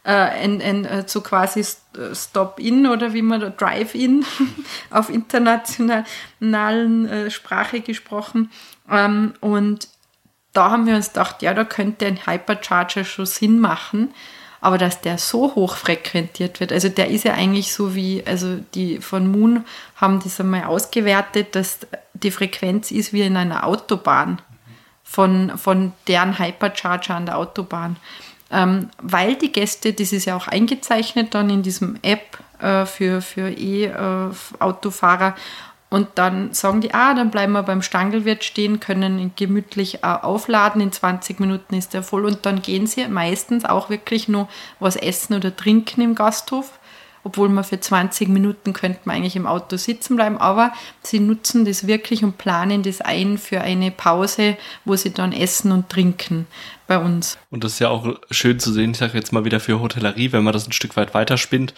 äh, 0.03 0.12
ein, 0.12 0.62
ein, 0.62 0.86
äh, 0.86 1.03
so 1.08 1.21
quasi 1.21 1.65
Stop-in 2.13 2.88
oder 2.88 3.13
wie 3.13 3.21
man 3.21 3.53
Drive-in 3.58 4.25
auf 4.91 5.10
internationalen 5.10 7.08
äh, 7.08 7.31
Sprache 7.31 7.81
gesprochen. 7.81 8.51
Ähm, 8.89 9.34
und 9.41 9.88
da 10.53 10.71
haben 10.71 10.86
wir 10.86 10.95
uns 10.95 11.10
gedacht, 11.10 11.41
ja, 11.41 11.53
da 11.53 11.63
könnte 11.63 12.05
ein 12.05 12.25
Hypercharger 12.25 13.03
schon 13.03 13.25
Sinn 13.25 13.60
machen. 13.60 14.13
aber 14.62 14.77
dass 14.79 15.01
der 15.01 15.19
so 15.19 15.53
hoch 15.53 15.75
frequentiert 15.75 16.60
wird, 16.60 16.71
also 16.71 16.89
der 16.89 17.10
ist 17.10 17.23
ja 17.23 17.34
eigentlich 17.34 17.71
so 17.71 17.93
wie, 17.93 18.23
also 18.25 18.58
die 18.73 18.99
von 18.99 19.29
Moon 19.31 19.63
haben 19.95 20.19
das 20.23 20.39
einmal 20.39 20.63
ausgewertet, 20.63 21.53
dass 21.53 21.79
die 22.15 22.31
Frequenz 22.31 22.89
ist 22.89 23.13
wie 23.13 23.21
in 23.21 23.38
einer 23.38 23.67
Autobahn 23.67 24.41
von, 25.03 25.55
von 25.58 25.93
deren 26.08 26.39
Hypercharger 26.39 27.13
an 27.13 27.27
der 27.27 27.38
Autobahn. 27.38 27.97
Ähm, 28.56 28.89
weil 29.02 29.36
die 29.36 29.52
Gäste, 29.52 29.91
das 29.91 30.13
ist 30.13 30.26
ja 30.26 30.38
auch 30.38 30.48
eingezeichnet 30.48 31.34
dann 31.34 31.50
in 31.50 31.62
diesem 31.62 31.98
App 32.02 32.39
äh, 32.62 32.86
für, 32.86 33.22
für 33.22 33.50
E-Autofahrer, 33.50 35.36
und 35.96 36.10
dann 36.15 36.54
sagen 36.54 36.82
die, 36.82 36.94
ah, 36.94 37.13
dann 37.13 37.32
bleiben 37.32 37.54
wir 37.54 37.63
beim 37.63 37.82
Stangelwirt 37.82 38.44
stehen, 38.44 38.80
können 38.80 39.32
gemütlich 39.36 40.04
äh, 40.04 40.08
aufladen, 40.08 40.82
in 40.82 40.91
20 40.91 41.39
Minuten 41.39 41.76
ist 41.76 41.94
er 41.94 42.04
voll 42.04 42.26
und 42.26 42.46
dann 42.46 42.62
gehen 42.62 42.88
sie 42.88 43.08
meistens 43.08 43.65
auch 43.65 43.89
wirklich 43.89 44.28
nur 44.28 44.50
was 44.80 44.96
essen 44.96 45.36
oder 45.36 45.56
trinken 45.56 46.02
im 46.02 46.15
Gasthof, 46.15 46.80
obwohl 47.24 47.50
man 47.50 47.63
für 47.63 47.80
20 47.80 48.28
Minuten 48.30 48.74
könnte 48.74 49.00
man 49.06 49.18
eigentlich 49.18 49.36
im 49.36 49.48
Auto 49.48 49.78
sitzen 49.78 50.15
bleiben, 50.15 50.38
aber 50.38 50.74
sie 51.02 51.20
nutzen 51.20 51.65
das 51.65 51.88
wirklich 51.88 52.24
und 52.24 52.38
planen 52.38 52.84
das 52.84 53.00
ein 53.00 53.38
für 53.38 53.62
eine 53.62 53.91
Pause, 53.91 54.58
wo 54.86 54.96
sie 54.96 55.13
dann 55.13 55.34
essen 55.34 55.72
und 55.72 55.88
trinken 55.88 56.48
bei 56.88 56.98
uns. 56.98 57.38
Und 57.50 57.63
das 57.63 57.74
ist 57.74 57.80
ja 57.80 57.89
auch 57.89 58.19
schön 58.32 58.60
zu 58.60 58.71
sehen, 58.71 58.91
ich 58.91 58.98
sage 58.98 59.17
jetzt 59.17 59.34
mal 59.34 59.45
wieder 59.45 59.60
für 59.60 59.80
Hotellerie, 59.80 60.32
wenn 60.32 60.43
man 60.43 60.54
das 60.54 60.67
ein 60.67 60.71
Stück 60.71 60.95
weit 60.95 61.13
weiterspinnt, 61.13 61.74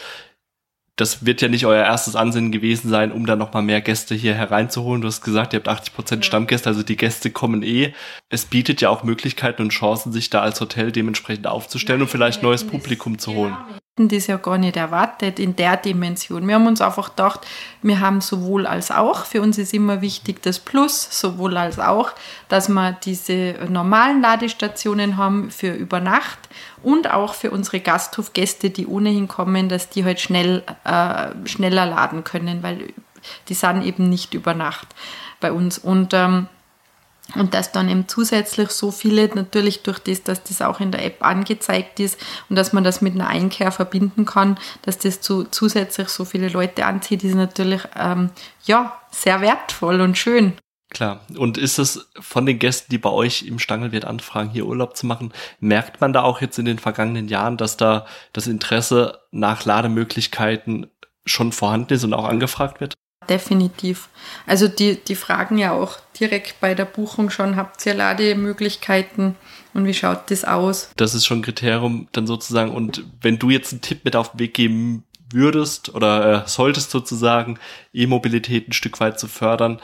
das 0.97 1.25
wird 1.27 1.41
ja 1.41 1.47
nicht 1.47 1.67
euer 1.67 1.85
erstes 1.85 2.15
Ansinnen 2.15 2.51
gewesen 2.51 2.89
sein, 2.89 3.11
um 3.11 3.27
dann 3.27 3.37
nochmal 3.37 3.61
mehr 3.61 3.81
Gäste 3.81 4.15
hier 4.15 4.33
hereinzuholen. 4.33 5.01
Du 5.01 5.07
hast 5.07 5.21
gesagt, 5.21 5.53
ihr 5.53 5.59
habt 5.59 5.67
80 5.67 5.93
Prozent 5.93 6.25
Stammgäste, 6.25 6.69
also 6.69 6.81
die 6.81 6.97
Gäste 6.97 7.29
kommen 7.29 7.61
eh. 7.61 7.93
Es 8.29 8.45
bietet 8.45 8.81
ja 8.81 8.89
auch 8.89 9.03
Möglichkeiten 9.03 9.61
und 9.61 9.69
Chancen, 9.69 10.11
sich 10.11 10.31
da 10.31 10.41
als 10.41 10.59
Hotel 10.59 10.91
dementsprechend 10.91 11.45
aufzustellen 11.45 12.01
und 12.01 12.09
vielleicht 12.09 12.41
neues 12.41 12.65
Publikum 12.65 13.19
zu 13.19 13.33
holen 13.33 13.55
das 13.97 14.27
ja 14.27 14.37
gar 14.37 14.59
nicht 14.59 14.77
erwartet 14.77 15.39
in 15.39 15.55
der 15.55 15.75
Dimension. 15.75 16.47
Wir 16.47 16.55
haben 16.55 16.67
uns 16.67 16.81
einfach 16.81 17.09
gedacht, 17.09 17.47
wir 17.81 17.99
haben 17.99 18.21
sowohl 18.21 18.67
als 18.67 18.91
auch. 18.91 19.25
Für 19.25 19.41
uns 19.41 19.57
ist 19.57 19.73
immer 19.73 20.01
wichtig 20.01 20.43
das 20.43 20.59
Plus, 20.59 21.07
sowohl 21.19 21.57
als 21.57 21.79
auch, 21.79 22.11
dass 22.47 22.69
wir 22.69 22.91
diese 22.91 23.55
normalen 23.69 24.21
Ladestationen 24.21 25.17
haben 25.17 25.49
für 25.49 25.71
über 25.71 25.99
Nacht 25.99 26.37
und 26.83 27.11
auch 27.11 27.33
für 27.33 27.49
unsere 27.49 27.79
Gasthofgäste, 27.79 28.69
die 28.69 28.85
ohnehin 28.85 29.27
kommen, 29.27 29.67
dass 29.67 29.89
die 29.89 30.05
halt 30.05 30.19
schnell, 30.19 30.63
äh, 30.83 31.47
schneller 31.47 31.87
laden 31.87 32.23
können, 32.23 32.61
weil 32.61 32.93
die 33.49 33.55
sind 33.55 33.83
eben 33.83 34.09
nicht 34.09 34.35
über 34.35 34.53
Nacht 34.53 34.87
bei 35.39 35.51
uns. 35.51 35.79
Und 35.79 36.13
ähm, 36.13 36.47
und 37.35 37.53
dass 37.53 37.71
dann 37.71 37.89
eben 37.89 38.07
zusätzlich 38.07 38.69
so 38.69 38.91
viele, 38.91 39.27
natürlich 39.33 39.83
durch 39.83 39.99
das, 39.99 40.23
dass 40.23 40.43
das 40.43 40.61
auch 40.61 40.79
in 40.79 40.91
der 40.91 41.05
App 41.05 41.23
angezeigt 41.23 41.99
ist 41.99 42.19
und 42.49 42.55
dass 42.55 42.73
man 42.73 42.83
das 42.83 43.01
mit 43.01 43.15
einer 43.15 43.27
Einkehr 43.27 43.71
verbinden 43.71 44.25
kann, 44.25 44.57
dass 44.83 44.97
das 44.97 45.21
zu, 45.21 45.43
zusätzlich 45.45 46.09
so 46.09 46.25
viele 46.25 46.49
Leute 46.49 46.85
anzieht, 46.85 47.23
ist 47.23 47.35
natürlich 47.35 47.81
ähm, 47.95 48.29
ja 48.63 48.99
sehr 49.11 49.41
wertvoll 49.41 50.01
und 50.01 50.17
schön. 50.17 50.53
Klar. 50.89 51.19
Und 51.35 51.57
ist 51.57 51.79
es 51.79 52.09
von 52.17 52.45
den 52.45 52.59
Gästen, 52.59 52.91
die 52.91 52.97
bei 52.97 53.09
euch 53.09 53.43
im 53.43 53.59
Stangelwirt 53.59 54.05
anfragen, 54.05 54.49
hier 54.49 54.65
Urlaub 54.65 54.95
zu 54.95 55.05
machen, 55.05 55.33
merkt 55.59 55.99
man 55.99 56.13
da 56.13 56.23
auch 56.23 56.39
jetzt 56.39 56.57
in 56.59 56.65
den 56.65 56.79
vergangenen 56.79 57.27
Jahren, 57.27 57.57
dass 57.57 57.75
da 57.75 58.05
das 58.31 58.47
Interesse 58.47 59.19
nach 59.31 59.65
Lademöglichkeiten 59.65 60.87
schon 61.25 61.51
vorhanden 61.51 61.93
ist 61.93 62.05
und 62.05 62.13
auch 62.13 62.23
angefragt 62.23 62.79
wird? 62.79 62.93
Definitiv. 63.29 64.09
Also 64.45 64.67
die, 64.67 64.95
die 64.95 65.15
fragen 65.15 65.57
ja 65.57 65.71
auch 65.71 65.97
direkt 66.19 66.59
bei 66.59 66.75
der 66.75 66.85
Buchung 66.85 67.29
schon, 67.29 67.55
habt 67.55 67.85
ihr 67.85 67.93
Lademöglichkeiten 67.93 69.35
und 69.73 69.85
wie 69.85 69.93
schaut 69.93 70.31
das 70.31 70.45
aus? 70.45 70.91
Das 70.95 71.13
ist 71.13 71.25
schon 71.25 71.39
ein 71.39 71.43
Kriterium 71.43 72.07
dann 72.11 72.27
sozusagen. 72.27 72.71
Und 72.71 73.03
wenn 73.21 73.39
du 73.39 73.49
jetzt 73.49 73.73
einen 73.73 73.81
Tipp 73.81 74.05
mit 74.05 74.15
auf 74.15 74.31
den 74.31 74.39
Weg 74.39 74.53
geben 74.53 75.03
würdest 75.31 75.93
oder 75.93 76.43
äh, 76.43 76.47
solltest 76.47 76.91
sozusagen, 76.91 77.59
E-Mobilität 77.93 78.69
ein 78.69 78.73
Stück 78.73 78.99
weit 78.99 79.19
zu 79.19 79.27
fördern, 79.27 79.81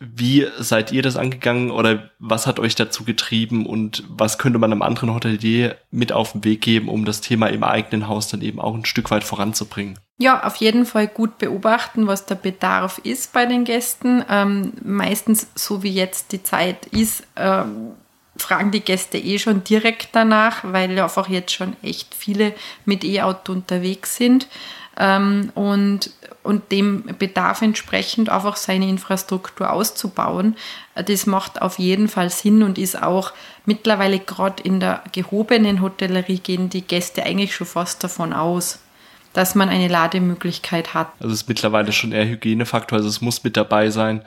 wie 0.00 0.46
seid 0.58 0.92
ihr 0.92 1.02
das 1.02 1.16
angegangen 1.16 1.70
oder 1.70 2.10
was 2.20 2.46
hat 2.46 2.60
euch 2.60 2.76
dazu 2.76 3.04
getrieben 3.04 3.66
und 3.66 4.04
was 4.08 4.38
könnte 4.38 4.58
man 4.58 4.70
einem 4.70 4.82
anderen 4.82 5.12
Hotelier 5.12 5.76
mit 5.90 6.12
auf 6.12 6.32
den 6.32 6.44
Weg 6.44 6.60
geben, 6.60 6.88
um 6.88 7.04
das 7.04 7.20
Thema 7.20 7.48
im 7.48 7.64
eigenen 7.64 8.06
Haus 8.06 8.28
dann 8.28 8.40
eben 8.42 8.60
auch 8.60 8.74
ein 8.74 8.84
Stück 8.84 9.10
weit 9.10 9.24
voranzubringen? 9.24 9.98
Ja, 10.18 10.44
auf 10.44 10.56
jeden 10.56 10.86
Fall 10.86 11.08
gut 11.08 11.38
beobachten, 11.38 12.06
was 12.06 12.26
der 12.26 12.36
Bedarf 12.36 12.98
ist 12.98 13.32
bei 13.32 13.46
den 13.46 13.64
Gästen. 13.64 14.24
Ähm, 14.28 14.72
meistens, 14.84 15.48
so 15.54 15.82
wie 15.82 15.92
jetzt 15.92 16.32
die 16.32 16.42
Zeit 16.42 16.86
ist, 16.86 17.24
ähm, 17.36 17.92
fragen 18.36 18.70
die 18.70 18.80
Gäste 18.80 19.18
eh 19.18 19.38
schon 19.38 19.64
direkt 19.64 20.10
danach, 20.12 20.62
weil 20.62 20.98
einfach 20.98 21.28
jetzt 21.28 21.52
schon 21.52 21.76
echt 21.82 22.14
viele 22.14 22.54
mit 22.84 23.04
E-Auto 23.04 23.52
unterwegs 23.52 24.16
sind 24.16 24.46
ähm, 24.98 25.50
und, 25.54 26.10
und 26.42 26.70
dem 26.72 27.04
Bedarf 27.18 27.62
entsprechend 27.62 28.28
einfach 28.28 28.56
seine 28.56 28.88
Infrastruktur 28.88 29.72
auszubauen. 29.72 30.56
Das 30.94 31.26
macht 31.26 31.62
auf 31.62 31.78
jeden 31.78 32.08
Fall 32.08 32.30
Sinn 32.30 32.62
und 32.62 32.78
ist 32.78 33.02
auch 33.02 33.32
mittlerweile 33.64 34.18
gerade 34.18 34.62
in 34.62 34.80
der 34.80 35.02
gehobenen 35.12 35.80
Hotellerie 35.80 36.38
gehen 36.38 36.68
die 36.68 36.82
Gäste 36.82 37.24
eigentlich 37.24 37.54
schon 37.54 37.66
fast 37.66 38.02
davon 38.04 38.32
aus 38.32 38.80
dass 39.34 39.54
man 39.54 39.68
eine 39.68 39.88
Lademöglichkeit 39.88 40.94
hat. 40.94 41.08
Also 41.20 41.32
es 41.32 41.42
ist 41.42 41.48
mittlerweile 41.48 41.92
schon 41.92 42.12
eher 42.12 42.26
Hygienefaktor, 42.26 42.96
also 42.96 43.08
es 43.08 43.20
muss 43.20 43.44
mit 43.44 43.56
dabei 43.56 43.90
sein. 43.90 44.22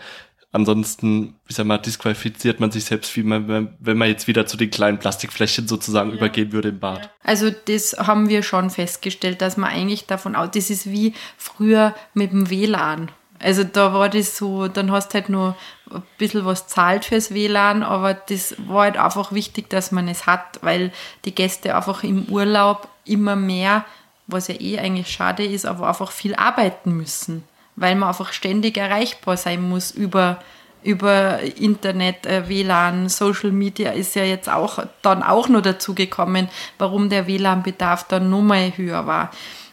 Ansonsten, 0.53 1.35
ich 1.47 1.55
sag 1.55 1.65
mal, 1.65 1.77
disqualifiziert 1.77 2.59
man 2.59 2.71
sich 2.71 2.83
selbst, 2.83 3.15
wie 3.15 3.23
man, 3.23 3.73
wenn 3.79 3.97
man 3.97 4.09
jetzt 4.09 4.27
wieder 4.27 4.45
zu 4.45 4.57
den 4.57 4.69
kleinen 4.69 4.99
Plastikfläschchen 4.99 5.67
sozusagen 5.67 6.09
ja. 6.09 6.17
übergehen 6.17 6.51
würde 6.51 6.69
im 6.69 6.79
Bad. 6.79 7.09
Also 7.23 7.49
das 7.49 7.95
haben 7.97 8.27
wir 8.27 8.43
schon 8.43 8.69
festgestellt, 8.69 9.41
dass 9.41 9.55
man 9.55 9.69
eigentlich 9.69 10.07
davon 10.07 10.35
aus, 10.35 10.49
das 10.51 10.69
ist 10.69 10.91
wie 10.91 11.13
früher 11.37 11.95
mit 12.13 12.33
dem 12.33 12.49
WLAN. 12.49 13.11
Also 13.39 13.63
da 13.63 13.93
war 13.93 14.09
das 14.09 14.37
so, 14.37 14.67
dann 14.67 14.91
hast 14.91 15.09
du 15.09 15.13
halt 15.15 15.29
nur 15.29 15.55
ein 15.89 16.03
bisschen 16.17 16.45
was 16.45 16.67
zahlt 16.67 17.05
fürs 17.05 17.33
WLAN, 17.33 17.81
aber 17.81 18.13
das 18.13 18.55
war 18.67 18.83
halt 18.83 18.97
einfach 18.97 19.31
wichtig, 19.31 19.69
dass 19.69 19.93
man 19.93 20.09
es 20.09 20.25
hat, 20.25 20.59
weil 20.61 20.91
die 21.23 21.33
Gäste 21.33 21.75
einfach 21.75 22.03
im 22.03 22.25
Urlaub 22.25 22.89
immer 23.05 23.37
mehr, 23.37 23.85
was 24.27 24.49
ja 24.49 24.55
eh 24.59 24.79
eigentlich 24.79 25.09
schade 25.09 25.45
ist, 25.45 25.65
aber 25.65 25.87
einfach 25.87 26.11
viel 26.11 26.35
arbeiten 26.35 26.95
müssen 26.95 27.43
weil 27.81 27.95
man 27.95 28.09
einfach 28.09 28.31
ständig 28.31 28.77
erreichbar 28.77 29.37
sein 29.37 29.61
muss 29.61 29.91
über, 29.91 30.39
über 30.83 31.39
Internet, 31.39 32.25
äh, 32.25 32.47
WLAN, 32.47 33.09
Social 33.09 33.51
Media 33.51 33.91
ist 33.91 34.15
ja 34.15 34.23
jetzt 34.23 34.49
auch 34.49 34.83
dann 35.01 35.23
auch 35.23 35.49
noch 35.49 35.61
dazu 35.61 35.95
gekommen, 35.95 36.47
warum 36.77 37.09
der 37.09 37.27
WLAN-Bedarf 37.27 38.07
dann 38.07 38.29
nochmal 38.29 38.77
höher 38.77 39.07
war. 39.07 39.31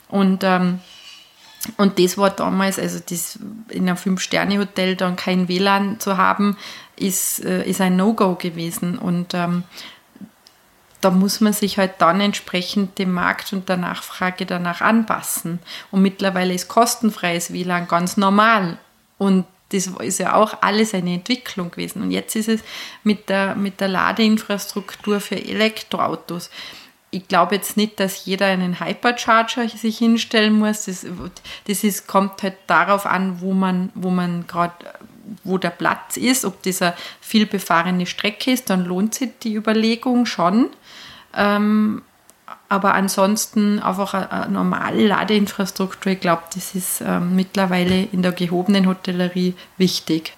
Und, 0.09 0.43
ähm, 0.43 0.81
und 1.77 1.99
das 1.99 2.17
war 2.17 2.31
damals, 2.31 2.79
also 2.79 2.99
das 3.09 3.39
in 3.69 3.87
einem 3.87 3.97
Fünf-Sterne-Hotel 3.97 4.97
dann 4.97 5.17
kein 5.17 5.49
WLAN 5.49 6.01
zu 6.01 6.17
haben, 6.17 6.57
ist, 6.97 7.45
äh, 7.45 7.69
ist 7.69 7.81
ein 7.81 7.97
No-Go 7.97 8.37
gewesen. 8.37 8.99
Und 8.99 9.35
ähm, 9.35 9.65
da 11.01 11.11
muss 11.11 11.41
man 11.41 11.53
sich 11.53 11.79
halt 11.79 11.93
dann 11.99 12.21
entsprechend 12.21 12.99
dem 12.99 13.13
Markt 13.13 13.53
und 13.53 13.69
der 13.69 13.77
Nachfrage 13.77 14.47
danach 14.47 14.81
anpassen. 14.81 15.61
Und 15.91 16.03
mittlerweile 16.03 16.55
ist 16.55 16.69
kostenfreies 16.69 17.53
WLAN 17.53 17.87
ganz 17.87 18.17
normal. 18.17 18.79
Und 19.17 19.45
das 19.71 19.87
ist 19.87 20.19
ja 20.19 20.35
auch 20.35 20.63
alles 20.63 20.95
eine 20.95 21.15
Entwicklung 21.15 21.71
gewesen. 21.71 22.03
Und 22.03 22.11
jetzt 22.11 22.35
ist 22.37 22.49
es 22.49 22.63
mit 23.05 23.29
der, 23.29 23.55
mit 23.55 23.81
der 23.81 23.89
Ladeinfrastruktur 23.89 25.21
für 25.21 25.37
Elektroautos. 25.37 26.51
Ich 27.11 27.29
glaube 27.29 27.55
jetzt 27.55 27.77
nicht, 27.77 28.01
dass 28.01 28.25
jeder 28.25 28.47
einen 28.47 28.81
Hypercharger 28.81 29.69
sich 29.69 29.99
hinstellen 29.99 30.59
muss. 30.59 30.87
Das, 30.87 31.07
das 31.67 31.85
ist, 31.85 32.07
kommt 32.07 32.43
halt 32.43 32.57
darauf 32.67 33.07
an, 33.07 33.41
wo 33.41 33.53
man, 33.53 33.91
wo 33.95 34.11
man 34.11 34.47
gerade 34.47 34.75
wo 35.45 35.59
der 35.59 35.71
Platz 35.71 36.17
ist, 36.17 36.45
ob 36.45 36.63
dieser 36.63 36.95
viel 37.21 37.47
befahrene 37.47 38.07
Strecke 38.07 38.53
ist, 38.53 38.71
dann 38.71 38.85
lohnt 38.85 39.15
sich 39.15 39.31
die 39.43 39.55
Überlegung 39.55 40.27
schon. 40.27 40.71
Ähm, 41.35 42.03
aber 42.69 42.95
ansonsten 42.95 43.79
einfach 43.79 44.15
eine, 44.15 44.31
eine 44.31 44.53
normale 44.53 45.07
Ladeinfrastruktur, 45.07 46.13
ich 46.13 46.21
glaube, 46.21 46.43
das 46.55 46.75
ist 46.75 47.01
ähm, 47.01 47.35
mittlerweile 47.35 48.03
in 48.05 48.23
der 48.23 48.33
gehobenen 48.33 48.87
Hotellerie 48.87 49.55
wichtig. 49.77 50.35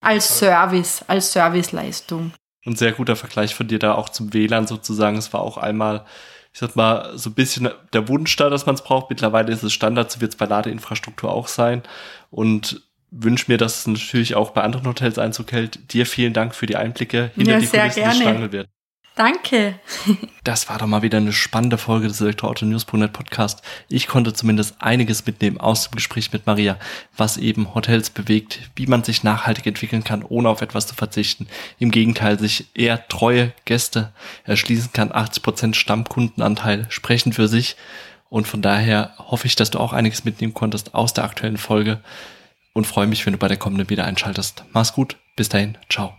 Als 0.00 0.38
Service, 0.38 1.04
als 1.06 1.32
Serviceleistung. 1.32 2.32
Ein 2.64 2.76
sehr 2.76 2.92
guter 2.92 3.16
Vergleich 3.16 3.54
von 3.54 3.68
dir 3.68 3.78
da 3.78 3.94
auch 3.94 4.08
zum 4.08 4.32
WLAN 4.32 4.66
sozusagen. 4.66 5.16
Es 5.16 5.32
war 5.32 5.40
auch 5.40 5.56
einmal, 5.56 6.04
ich 6.52 6.60
sag 6.60 6.76
mal, 6.76 7.16
so 7.16 7.30
ein 7.30 7.34
bisschen 7.34 7.68
der 7.92 8.08
Wunsch 8.08 8.34
da, 8.36 8.50
dass 8.50 8.66
man 8.66 8.74
es 8.76 8.82
braucht. 8.82 9.10
Mittlerweile 9.10 9.52
ist 9.52 9.62
es 9.62 9.72
Standard, 9.72 10.10
so 10.10 10.20
wird 10.20 10.32
es 10.32 10.38
bei 10.38 10.46
Ladeinfrastruktur 10.46 11.30
auch 11.30 11.48
sein. 11.48 11.82
Und 12.30 12.82
wünsche 13.12 13.44
mir, 13.48 13.58
dass 13.58 13.80
es 13.80 13.86
natürlich 13.86 14.34
auch 14.34 14.50
bei 14.50 14.62
anderen 14.62 14.86
Hotels 14.86 15.18
Einzug 15.18 15.52
hält. 15.52 15.92
Dir 15.92 16.06
vielen 16.06 16.32
Dank 16.32 16.54
für 16.54 16.66
die 16.66 16.76
Einblicke 16.76 17.30
hinter 17.34 17.52
ja, 17.52 17.58
die 17.60 17.66
Kulissen 17.66 18.04
des 18.04 18.16
Stangelwirt. 18.16 18.68
Danke. 19.14 19.78
Das 20.44 20.68
war 20.68 20.76
doch 20.76 20.88
mal 20.88 21.02
wieder 21.02 21.18
eine 21.18 21.32
spannende 21.32 21.78
Folge 21.78 22.08
des 22.08 22.20
Elektroauto-News.net 22.20 23.12
Podcast. 23.12 23.62
Ich 23.88 24.08
konnte 24.08 24.32
zumindest 24.32 24.74
einiges 24.80 25.24
mitnehmen 25.24 25.60
aus 25.60 25.88
dem 25.88 25.94
Gespräch 25.94 26.32
mit 26.32 26.46
Maria, 26.46 26.78
was 27.16 27.36
eben 27.36 27.76
Hotels 27.76 28.10
bewegt, 28.10 28.58
wie 28.74 28.88
man 28.88 29.04
sich 29.04 29.22
nachhaltig 29.22 29.66
entwickeln 29.66 30.02
kann, 30.02 30.24
ohne 30.24 30.48
auf 30.48 30.62
etwas 30.62 30.88
zu 30.88 30.96
verzichten. 30.96 31.46
Im 31.78 31.92
Gegenteil, 31.92 32.40
sich 32.40 32.66
eher 32.74 33.06
treue 33.06 33.52
Gäste 33.66 34.12
erschließen 34.42 34.92
kann. 34.92 35.12
80% 35.12 35.74
Stammkundenanteil 35.74 36.86
sprechen 36.88 37.32
für 37.32 37.46
sich. 37.46 37.76
Und 38.28 38.48
von 38.48 38.62
daher 38.62 39.14
hoffe 39.18 39.46
ich, 39.46 39.54
dass 39.54 39.70
du 39.70 39.78
auch 39.78 39.92
einiges 39.92 40.24
mitnehmen 40.24 40.54
konntest 40.54 40.92
aus 40.96 41.14
der 41.14 41.22
aktuellen 41.22 41.58
Folge 41.58 42.00
und 42.72 42.86
freue 42.86 43.06
mich, 43.06 43.24
wenn 43.26 43.32
du 43.32 43.38
bei 43.38 43.48
der 43.48 43.56
kommenden 43.56 43.90
wieder 43.90 44.04
einschaltest. 44.04 44.64
Mach's 44.72 44.92
gut. 44.92 45.16
Bis 45.36 45.48
dahin. 45.48 45.78
Ciao. 45.88 46.16